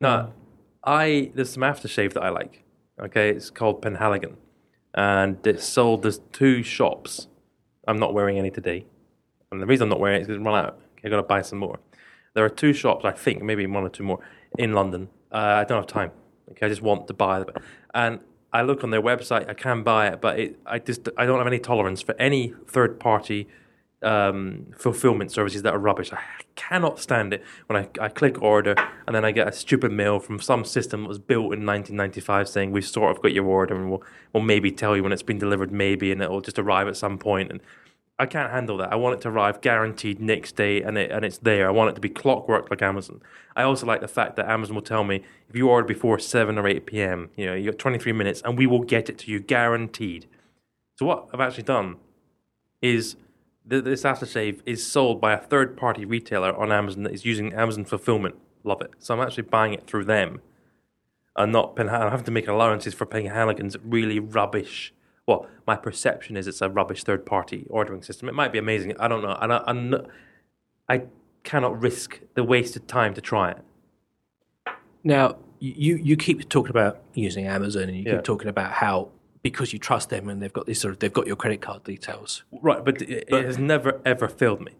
[0.00, 0.32] Now,
[0.82, 2.62] I there's some aftershave that I like.
[3.00, 4.34] Okay, it's called Penhaligon,
[4.94, 6.02] and it's sold.
[6.02, 7.28] There's two shops.
[7.88, 8.84] I'm not wearing any today,
[9.50, 10.74] and the reason I'm not wearing it is because it's run out.
[10.98, 11.78] Okay, I've got to buy some more.
[12.34, 14.18] There are two shops, I think, maybe one or two more
[14.58, 15.08] in London.
[15.32, 16.10] Uh, I don't have time.
[16.50, 17.50] Okay, I just want to buy them,
[17.94, 18.20] and
[18.54, 19.48] I look on their website.
[19.50, 22.54] I can buy it, but it, I just I don't have any tolerance for any
[22.66, 23.48] third party
[24.00, 26.12] um, fulfillment services that are rubbish.
[26.12, 26.20] I
[26.54, 28.74] cannot stand it when I, I click order
[29.06, 32.48] and then I get a stupid mail from some system that was built in 1995
[32.48, 35.22] saying we've sort of got your order and we'll, we'll maybe tell you when it's
[35.22, 37.50] been delivered, maybe, and it will just arrive at some point.
[37.50, 37.60] And
[38.18, 38.92] I can't handle that.
[38.92, 41.66] I want it to arrive guaranteed next day and it, and it's there.
[41.66, 43.20] I want it to be clockwork like Amazon.
[43.56, 46.56] I also like the fact that Amazon will tell me if you order before 7
[46.56, 49.30] or 8 p.m., you know, you got 23 minutes and we will get it to
[49.32, 50.28] you guaranteed.
[50.96, 51.96] So what I've actually done
[52.80, 53.16] is
[53.68, 57.52] th- this aftershave is sold by a third party retailer on Amazon that is using
[57.52, 58.36] Amazon fulfillment.
[58.62, 58.92] Love it.
[59.00, 60.40] So I'm actually buying it through them
[61.36, 61.88] and not Penn.
[61.88, 64.92] I'm having to make allowances for Penhaligon's really rubbish.
[65.26, 68.28] Well, my perception is it's a rubbish third party ordering system.
[68.28, 68.94] It might be amazing.
[68.98, 69.36] I don't know.
[69.40, 70.06] And I, I'm not,
[70.88, 71.02] I
[71.44, 73.58] cannot risk the wasted time to try it.
[75.02, 78.16] Now, you, you keep talking about using Amazon and you Yeah.
[78.16, 79.08] keep talking about how
[79.42, 81.84] because you trust them and they've got this sort of they've got your credit card
[81.84, 82.42] details.
[82.62, 84.72] Right, but it, it has never ever failed me.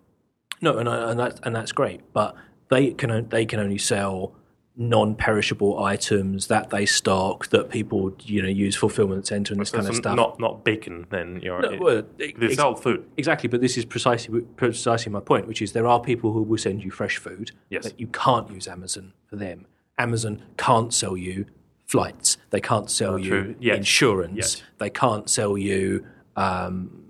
[0.63, 2.35] No, and I- and that's and that's great, but
[2.71, 4.35] they can they can only sell
[4.77, 9.87] non-perishable items that they stock that people you know use fulfillment center and this kind
[9.89, 10.17] of stuff.
[10.17, 11.07] Not not bacon.
[11.11, 13.05] Then you're No, it- well, they ex- sell food.
[13.17, 16.59] Exactly, but this is precisely precisely my point, which is there are people who will
[16.59, 17.85] send you fresh food Yes.
[17.85, 19.67] that you can't use Amazon for them.
[19.99, 21.47] Amazon can't sell you
[21.87, 22.37] flights.
[22.51, 23.55] They can't sell you.
[23.61, 23.77] Yes.
[23.77, 24.37] insurance.
[24.37, 24.63] Yes.
[24.79, 26.05] They can't sell you.
[26.37, 27.04] Um,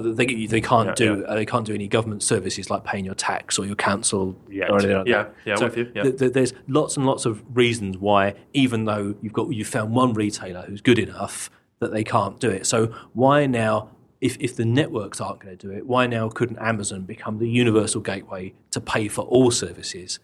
[0.00, 1.26] they, they can't Yeah, do yeah.
[1.26, 4.68] uh, they can't do any government services like paying your tax or your council Yeah,
[4.68, 5.34] or anything like yeah, that.
[5.44, 6.02] yeah, so with you, yeah.
[6.04, 9.94] th- th- there's lots and lots of reasons why, even though you've got you've found
[9.94, 12.66] one retailer who's good enough that they can't do it.
[12.66, 13.90] So why now?
[14.20, 17.48] If, if the networks aren't going to do it, why now couldn't Amazon become the
[17.48, 20.20] universal gateway to pay for all services?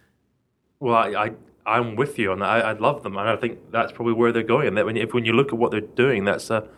[0.78, 1.30] Well, I, I
[1.66, 2.48] I'm with you on that.
[2.48, 4.76] I, I love them, and I think that's probably where they're going.
[4.76, 6.68] That when if when you look at what they're doing, that's a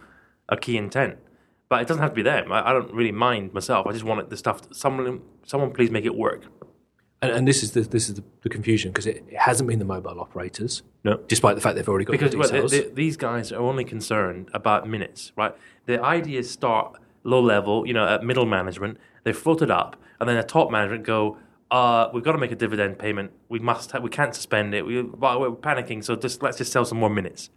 [0.48, 1.18] a key intent.
[1.70, 2.50] But it doesn't have to be them.
[2.52, 3.86] I, I don't really mind myself.
[3.86, 4.60] I just want it, the stuff.
[4.72, 6.42] Someone, someone, please make it work.
[7.22, 9.78] And, and this is the, this is the, the confusion because it, it hasn't been
[9.78, 11.18] the mobile operators, No.
[11.28, 13.84] despite the fact they've already got Because your well, they, they, these guys are only
[13.84, 15.54] concerned about minutes, right?
[15.86, 18.98] The ideas start low level, you know, at middle management.
[19.22, 21.36] They float it up, and then the top management go,
[21.70, 23.32] uh, "We've got to make a dividend payment.
[23.50, 23.90] We must.
[23.92, 24.86] Ha- we can't suspend it.
[24.86, 27.50] We, we're panicking, so just let's just sell some more minutes."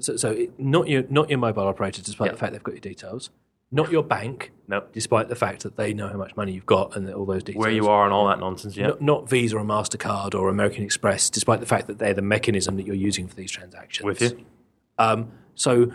[0.00, 2.80] So, so it, not your not your mobile operator, despite the fact they've got your
[2.80, 3.30] details.
[3.72, 6.96] Not your bank, No, despite the fact that they know how much money you've got
[6.96, 7.60] and all those details.
[7.62, 8.76] where you are and all that nonsense.
[8.76, 12.22] Yeah, Not, not Visa or Mastercard or American Express, despite the fact that they're the
[12.22, 14.04] mechanism that you're using for these transactions.
[14.04, 14.44] with you.
[14.98, 15.90] Um, so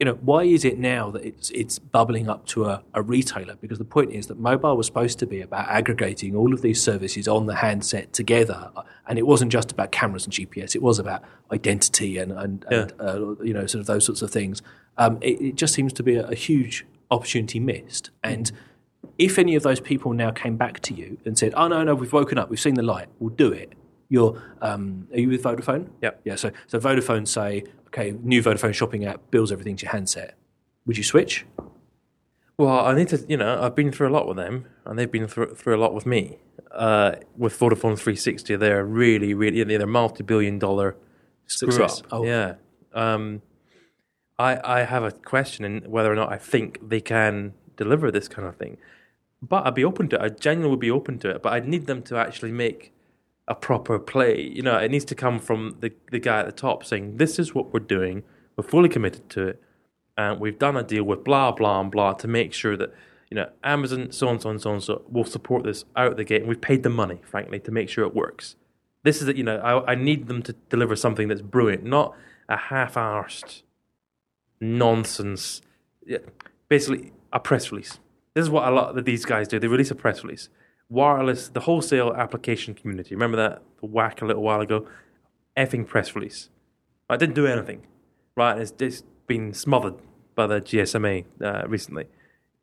[0.00, 3.54] you know, why is it now that it's it's bubbling up to a, a retailer?
[3.60, 6.82] Because the point is that mobile was supposed to be about aggregating all of these
[6.82, 8.70] services on the handset together,
[9.06, 10.74] and it wasn't just about cameras and GPS.
[10.74, 11.22] It was about
[11.52, 12.80] identity and and, Yeah.
[12.82, 14.62] and uh, you know sort of those sorts of things.
[14.98, 18.50] Um, it, it just seems to be a, a huge opportunity missed, and
[19.16, 21.94] if any of those people now came back to you and said, "Oh no, no,
[21.94, 23.74] we've woken up, we've seen the light, we'll do it,"
[24.08, 25.88] you're um, are you with Vodafone?
[26.02, 26.34] Yeah, Yeah.
[26.34, 27.62] So so Vodafone say,
[27.94, 30.34] okay, new Vodafone shopping app builds everything to your handset.
[30.86, 31.46] Would you switch?
[32.58, 35.10] Well, I need to, you know, I've been through a lot with them, and they've
[35.10, 36.38] been through, through a lot with me.
[36.70, 40.96] Uh, with Vodafone 360, they're really, really, they're a multi-billion-dollar
[41.46, 42.02] Success.
[42.10, 42.24] Oh.
[42.24, 42.54] Yeah.
[42.94, 43.42] Um,
[44.38, 48.28] I I have a question in whether or not I think they can deliver this
[48.28, 48.78] kind of thing,
[49.42, 50.22] but I'd be open to it.
[50.22, 52.93] I genuinely would be open to it, but I'd need them to actually make
[53.46, 54.40] a proper play.
[54.40, 57.38] You know, it needs to come from the the guy at the top saying, "This
[57.38, 58.22] is what we're doing.
[58.56, 59.62] We're fully committed to it."
[60.16, 62.92] and we've done a deal with blah blah and blah to make sure that
[63.30, 66.24] you know Amazon so and so and so and so will support this out the
[66.24, 68.56] gate, and we've paid the money, frankly, to make sure it works.
[69.02, 69.36] This is.
[69.36, 72.14] You know, I, I need them to deliver something that's brilliant, not
[72.48, 73.62] a half-arsed
[74.60, 75.62] nonsense.
[76.06, 76.18] Yeah,
[76.68, 77.98] basically, a press release.
[78.34, 79.58] This is what a lot of these guys do.
[79.58, 80.48] They release a press release.
[80.88, 83.14] Wireless, the wholesale application community.
[83.14, 84.86] Remember that WAC a little while ago?
[85.56, 86.50] Effing press release.
[87.08, 87.86] I didn't do anything
[88.36, 88.58] right?
[88.58, 89.94] It's, it's been smothered
[90.34, 92.06] by the GSMA uh, recently.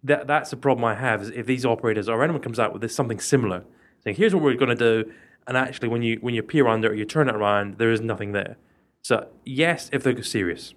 [0.03, 2.81] That that's the problem I have is if these operators or anyone comes out with
[2.81, 3.63] this something similar,
[4.03, 5.11] saying here's what we're going to do,
[5.47, 8.01] and actually when you when you peer under it, you turn it around, there is
[8.01, 8.57] nothing there.
[9.03, 10.73] So yes, if they're serious,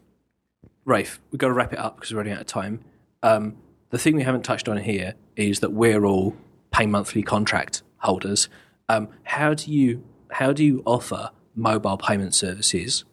[0.85, 2.81] Rafe, we've got to wrap it up because we're running out of time.
[3.23, 3.57] Um,
[3.91, 6.37] the thing we haven't touched on here is that we're all
[6.75, 8.49] pay monthly contract holders.
[8.89, 13.05] Um, how do you how do you offer mobile payment services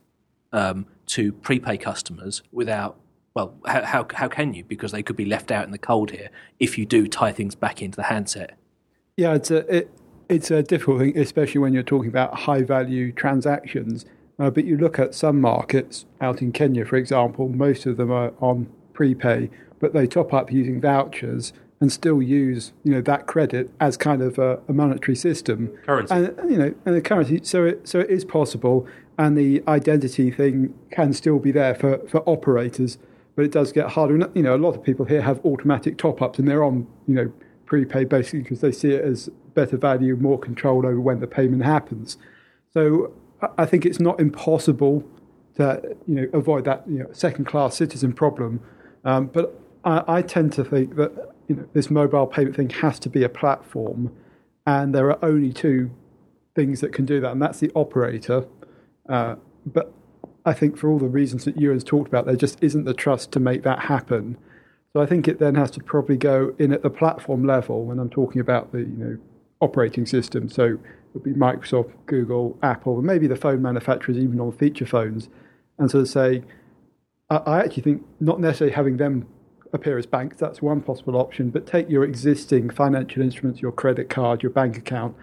[0.51, 2.99] um, to prepay customers without
[3.35, 6.11] well how, how how can you because they could be left out in the cold
[6.11, 8.57] here if you do tie things back into the handset.
[9.15, 9.91] Yeah, it's a it,
[10.27, 14.05] it's a difficult thing, especially when you're talking about high value transactions.
[14.39, 18.11] Uh, but you look at some markets out in Kenya, for example, most of them
[18.11, 23.25] are on prepay, but they top up using vouchers and still use you know that
[23.27, 26.13] credit as kind of a, a monetary system Currency.
[26.15, 27.41] and you know and the currency.
[27.43, 31.97] So it so it is possible, and the identity thing can still be there for
[32.07, 32.97] for operators,
[33.35, 34.13] but it does get harder.
[34.15, 36.87] And, you know, a lot of people here have automatic top ups, and they're on
[37.07, 37.33] you know
[37.65, 41.63] prepaid basically because they see it as better value, more control over when the payment
[41.63, 42.17] happens.
[42.73, 43.11] So
[43.41, 45.03] I- I think it's not impossible
[45.55, 48.59] to you know avoid that you know second class citizen problem,
[49.03, 52.97] um, but I, I tend to think that you know this mobile payment thing has
[52.99, 54.15] to be a platform,
[54.65, 55.91] and there are only two
[56.55, 58.45] things that can do that, and that's the operator.
[59.09, 59.35] Uh,
[59.65, 59.93] but
[60.45, 63.33] I think for all the reasons that Ewan's talked about, there just isn't the trust
[63.33, 64.37] to make that happen.
[64.93, 67.99] So I think it then has to probably go in at the platform level when
[67.99, 69.17] I'm talking about the you know
[69.59, 70.47] operating system.
[70.47, 70.79] So it
[71.13, 75.27] would be Microsoft, Google, Apple, and maybe the phone manufacturers even on feature phones,
[75.77, 76.43] and of say,
[77.29, 79.27] I actually think not necessarily having them
[79.73, 84.09] appear as banks, that's one possible option, but take your existing financial instruments, your credit
[84.09, 85.15] card, your bank account,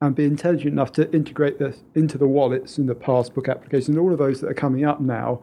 [0.00, 3.98] and be intelligent enough to integrate this into the wallets and the passbook applications, and
[3.98, 5.42] all of those that are coming up now.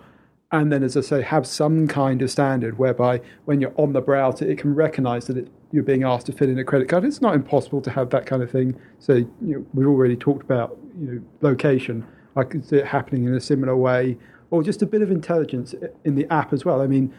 [0.51, 4.01] And then, as I say, have some kind of standard whereby when you're on the
[4.01, 7.03] browser, it can recognize that it, you're being asked to fill in a credit card.
[7.05, 8.79] It's not impossible to have that kind of thing.
[8.99, 12.05] So, you know, we've already talked about you know, location.
[12.35, 14.19] I could see it happening in a similar way,
[14.51, 15.73] or just a bit of intelligence
[16.05, 16.81] in the app as well.
[16.81, 17.11] I mean,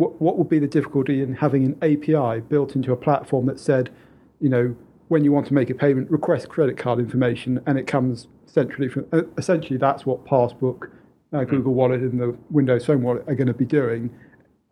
[0.00, 3.60] what what would be the difficulty in having an API built into a platform that
[3.60, 3.90] said,
[4.40, 4.74] you know,
[5.08, 8.88] when you want to make a payment, request credit card information, and it comes centrally
[8.88, 9.06] from.
[9.36, 10.90] Essentially, that's what Passbook,
[11.32, 14.10] uh, Google Wallet, and the Windows Phone Wallet are going to be doing,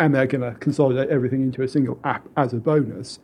[0.00, 3.18] and they're going to consolidate everything into a single app as a bonus.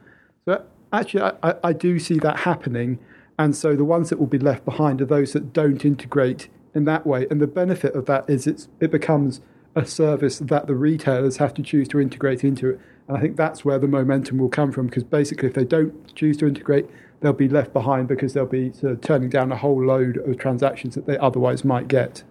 [0.45, 2.99] So actually, I, I, I do see that happening,
[3.39, 6.85] and so the ones that will be left behind are those that don't integrate in
[6.85, 7.27] that way.
[7.31, 9.41] And the benefit of that is it's it becomes
[9.75, 12.81] a service that the retailers have to choose to integrate into it.
[13.09, 16.15] And I think that's where the momentum will come from because basically, if they don't
[16.15, 16.87] choose to integrate,
[17.21, 20.39] they'll be left behind because they'll be sort of turning down a whole load of
[20.39, 22.23] transactions that they otherwise might get.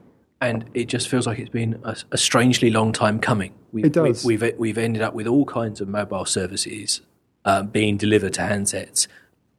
[0.41, 3.53] and it just feels like it's been a, a strangely long time coming.
[3.71, 4.25] We, It does.
[4.25, 7.01] We, have we've ended up with all kinds of mobile services
[7.45, 9.07] um, being delivered to handsets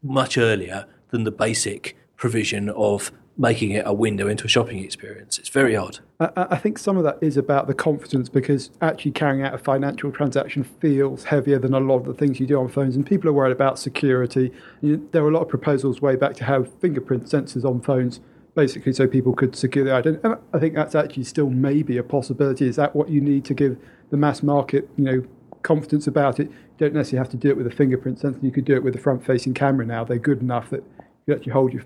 [0.02, 5.38] much earlier than the basic provision of making it a window into a shopping experience.
[5.38, 5.98] It's very odd.
[6.20, 9.58] I, I think some of that is about the confidence because actually carrying out a
[9.58, 13.04] financial transaction feels heavier than a lot of the things you do on phones, and
[13.04, 14.52] people are worried about security.
[14.80, 17.80] You know, there were a lot of proposals way back to have fingerprint sensors on
[17.80, 18.20] phones
[18.54, 20.20] basically so people could secure their identity.
[20.22, 22.68] And I think that's actually still maybe a possibility.
[22.68, 23.76] Is that what you need to give
[24.10, 25.24] the mass market, you know,
[25.62, 26.48] confidence about it?
[26.48, 28.38] You don't necessarily have to do it with a fingerprint sensor.
[28.42, 30.04] You could do it with a front-facing camera now.
[30.04, 30.84] They're good enough that
[31.26, 31.82] you actually hold your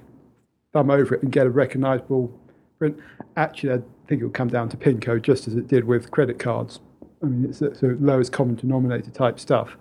[0.79, 2.33] thumb over it and get a recognizable
[2.79, 2.97] print.
[3.37, 6.11] Actually, I think it will come down to PIN code just as it did with
[6.11, 6.81] credit cards.
[7.23, 9.77] I mean, it's the sort of lowest common denominator type stuff.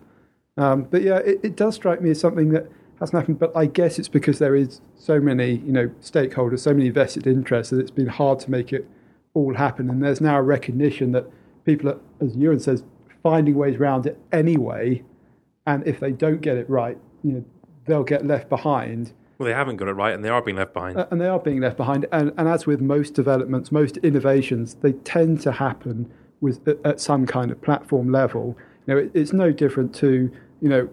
[0.57, 2.67] Um, but yeah, it, it does strike me as something that
[2.99, 3.37] hasn't happened.
[3.37, 7.27] But I guess it's because there is so many, you know, stakeholders, so many vested
[7.27, 8.87] interests that it's been hard to make it
[9.35, 9.89] all happen.
[9.91, 11.25] And there's now a recognition that
[11.63, 12.83] people, are, as Ewan says,
[13.21, 15.03] finding ways around it anyway.
[15.67, 17.45] And if they don't get it right, you know,
[17.85, 19.13] they'll get left behind.
[19.37, 20.97] Well, they haven't got it right, and they are being left behind.
[20.97, 22.07] Uh, and they are being left behind.
[22.11, 26.11] And, and as with most developments, most innovations, they tend to happen
[26.41, 28.57] with at, at some kind of platform level.
[28.87, 30.31] You know, it, it's no different to
[30.61, 30.89] you know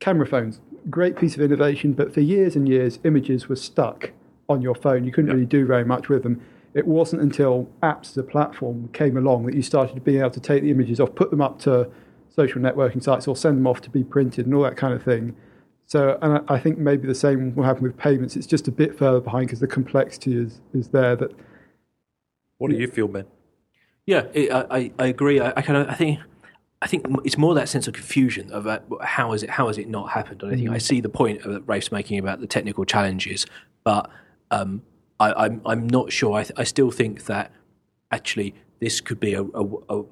[0.00, 0.60] camera phones.
[0.90, 4.12] Great piece of innovation, but for years and years, images were stuck
[4.48, 5.04] on your phone.
[5.04, 5.34] You couldn't Yeah.
[5.34, 6.40] really do very much with them.
[6.74, 10.40] It wasn't until apps as a platform came along that you started being able to
[10.40, 11.88] take the images off, put them up to
[12.30, 15.02] social networking sites, or send them off to be printed and all that kind of
[15.02, 15.36] thing.
[15.86, 18.34] So, and I, I think maybe the same will happen with payments.
[18.36, 21.16] It's just a bit further behind because the complexity is, is there.
[21.16, 21.32] That
[22.58, 23.26] what do you feel, Ben?
[24.06, 25.40] Yeah, it, I, I- I agree.
[25.40, 26.18] I, I kind of I think
[26.80, 29.78] I think it's more that sense of confusion of uh, how is it how has
[29.78, 30.42] it not happened.
[30.42, 33.46] And I think I see the point that Rafe's making about the technical challenges,
[33.84, 34.10] but
[34.50, 34.82] um,
[35.20, 36.34] I, I'm I'm not sure.
[36.34, 37.52] I, th- I still think that
[38.10, 40.02] actually this could be a, a, a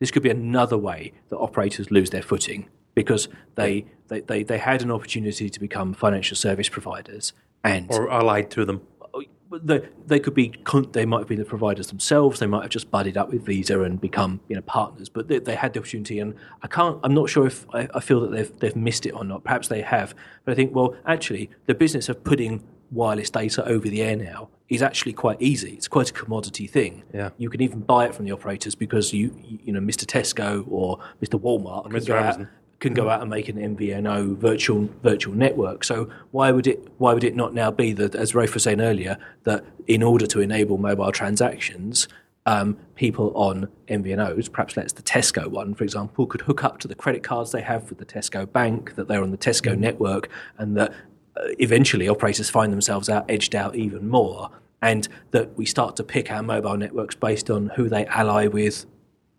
[0.00, 2.68] this could be another way that operators lose their footing
[3.02, 7.32] because they, they, they, they had an opportunity to become financial service providers
[7.64, 8.80] and Or allied to them?
[9.14, 9.22] Oh,
[9.62, 10.52] they, they could be
[10.92, 13.82] they might have been the providers themselves they might have just buddied up with visa
[13.82, 17.12] and become you know partners but they, they had the opportunity and i can't i'm
[17.14, 19.82] not sure if I, I feel that they've they've missed it or not perhaps they
[19.82, 24.14] have but i think well actually the business of putting wireless data over the air
[24.14, 27.30] now is actually quite easy it's quite a commodity thing Yeah.
[27.36, 29.34] you can even buy it from the operators because you
[29.64, 32.06] you know mr tesco or mr walmart can Mr.
[32.06, 32.48] go out- Amazon.
[32.80, 35.84] Can go out and make an MVNO virtual virtual network.
[35.84, 38.80] So why would it why would it not now be that, as Rafe was saying
[38.80, 42.08] earlier, that in order to enable mobile transactions,
[42.46, 46.88] um, people on MVNOs, perhaps that's the Tesco one, for example, could hook up to
[46.88, 50.28] the credit cards they have with the Tesco bank, that they're on the Tesco network,
[50.56, 50.90] and that
[51.36, 54.50] uh, eventually operators find themselves out edged out even more,
[54.80, 58.86] and that we start to pick our mobile networks based on who they ally with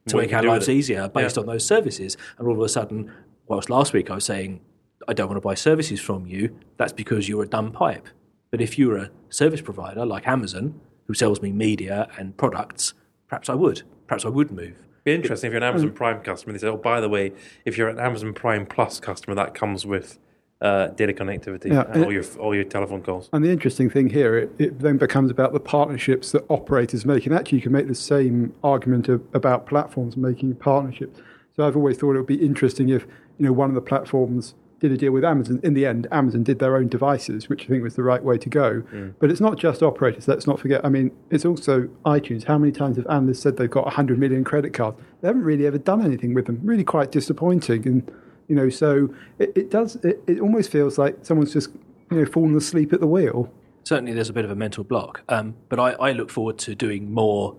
[0.07, 1.41] to What make our lives easier based Yeah.
[1.41, 2.17] on those services.
[2.37, 3.11] And all of a sudden,
[3.51, 4.61] whilst last week I was saying,
[5.09, 8.07] I don't want to buy services from you, that's because you're a dumb pipe.
[8.49, 12.93] But if you're a service provider like Amazon, who sells me media and products,
[13.27, 13.83] perhaps I would.
[14.07, 14.75] Perhaps I would move.
[14.77, 16.53] It'd Be interesting if you're an Amazon Prime customer.
[16.53, 17.33] They say, "Oh, by the way,
[17.65, 20.17] if you're an Amazon Prime Plus customer, that comes with
[20.61, 24.09] uh, data connectivity Yeah, and all your all your telephone calls." And the interesting thing
[24.09, 27.25] here, it, it then becomes about the partnerships that operators make.
[27.25, 31.19] And actually, you can make the same argument of, about platforms making partnerships.
[31.55, 33.05] So I've always thought it would be interesting if
[33.37, 35.59] you know one of the platforms did a deal with Amazon.
[35.61, 38.39] In the end, Amazon did their own devices, which I think was the right way
[38.39, 38.81] to go.
[39.19, 40.27] But it's not just operators.
[40.27, 40.83] Let's not forget.
[40.83, 42.45] I mean, it's also iTunes.
[42.45, 44.99] How many times have analysts said they've got 100 million credit cards?
[45.21, 46.59] They haven't really ever done anything with them.
[46.63, 47.87] Really quite disappointing.
[47.87, 48.11] And
[48.47, 49.97] you know, so it, it does.
[49.97, 51.69] It, it almost feels like someone's just
[52.09, 53.53] you know fallen asleep at the wheel.
[53.83, 55.21] certainly there's a bit of a mental block.
[55.29, 57.55] Um, but I, I look forward to doing more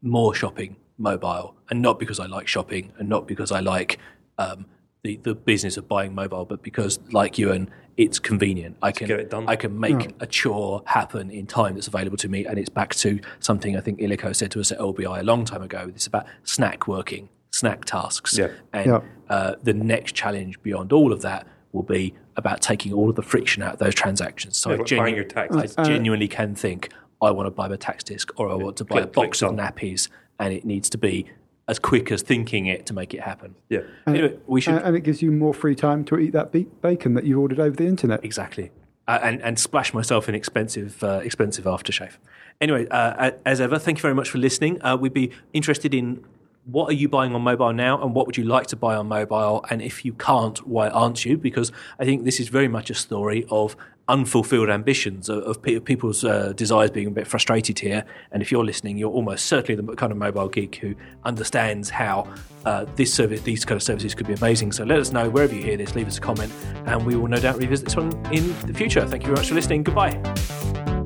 [0.00, 3.98] more shopping mobile, and not because I like shopping, and not because I like
[4.38, 4.64] um,
[5.02, 8.76] the the business of buying mobile, but because like you and it's convenient.
[8.80, 9.44] I can get it done.
[9.48, 12.94] I can make a chore happen in time that's available to me, and it's back
[12.96, 15.86] to something I think Illico said to us at LBI a long time ago.
[15.94, 18.48] It's about snack working, snack tasks, Yeah.
[18.72, 19.00] and Yeah.
[19.28, 23.22] uh, the next challenge beyond all of that will be about taking all of the
[23.22, 24.56] friction out of those transactions.
[24.56, 25.74] So Yeah, I, like genu- buying your taxes.
[25.76, 26.90] I genuinely can think
[27.20, 29.42] I want to buy my tax disc or I want to buy Click, a box
[29.42, 31.26] of nappies, and it needs to be
[31.68, 33.54] as quick as thinking it to make it happen.
[33.68, 33.80] Yeah.
[34.06, 36.66] Anyway, we should And, and it gives you more free time to eat that be-
[36.82, 38.24] bacon that you've ordered over the internet.
[38.24, 38.70] exactly
[39.08, 42.18] uh, and and splash myself in expensive uh, expensive aftershave.
[42.60, 44.80] Anyway, uh, as ever, thank you very much for listening.
[44.82, 46.24] Uh, we'd be interested in.
[46.64, 49.08] What are you buying on mobile now, and what would you like to buy on
[49.08, 49.64] mobile?
[49.68, 51.36] And if you can't, why aren't you?
[51.36, 53.76] Because I think this is very much a story of
[54.08, 58.04] unfulfilled ambitions, of, of pe- people's uh, desires being a bit frustrated here.
[58.30, 60.94] And if you're listening, you're almost certainly the kind of mobile geek who
[61.24, 62.32] understands how
[62.64, 64.72] uh, this service, these kind of services, could be amazing.
[64.72, 65.94] So let us know wherever you hear this.
[65.94, 66.52] Leave us a comment,
[66.86, 69.06] and we will no doubt revisit this one in the future.
[69.06, 69.82] Thank you very much for listening.
[69.82, 71.01] Goodbye.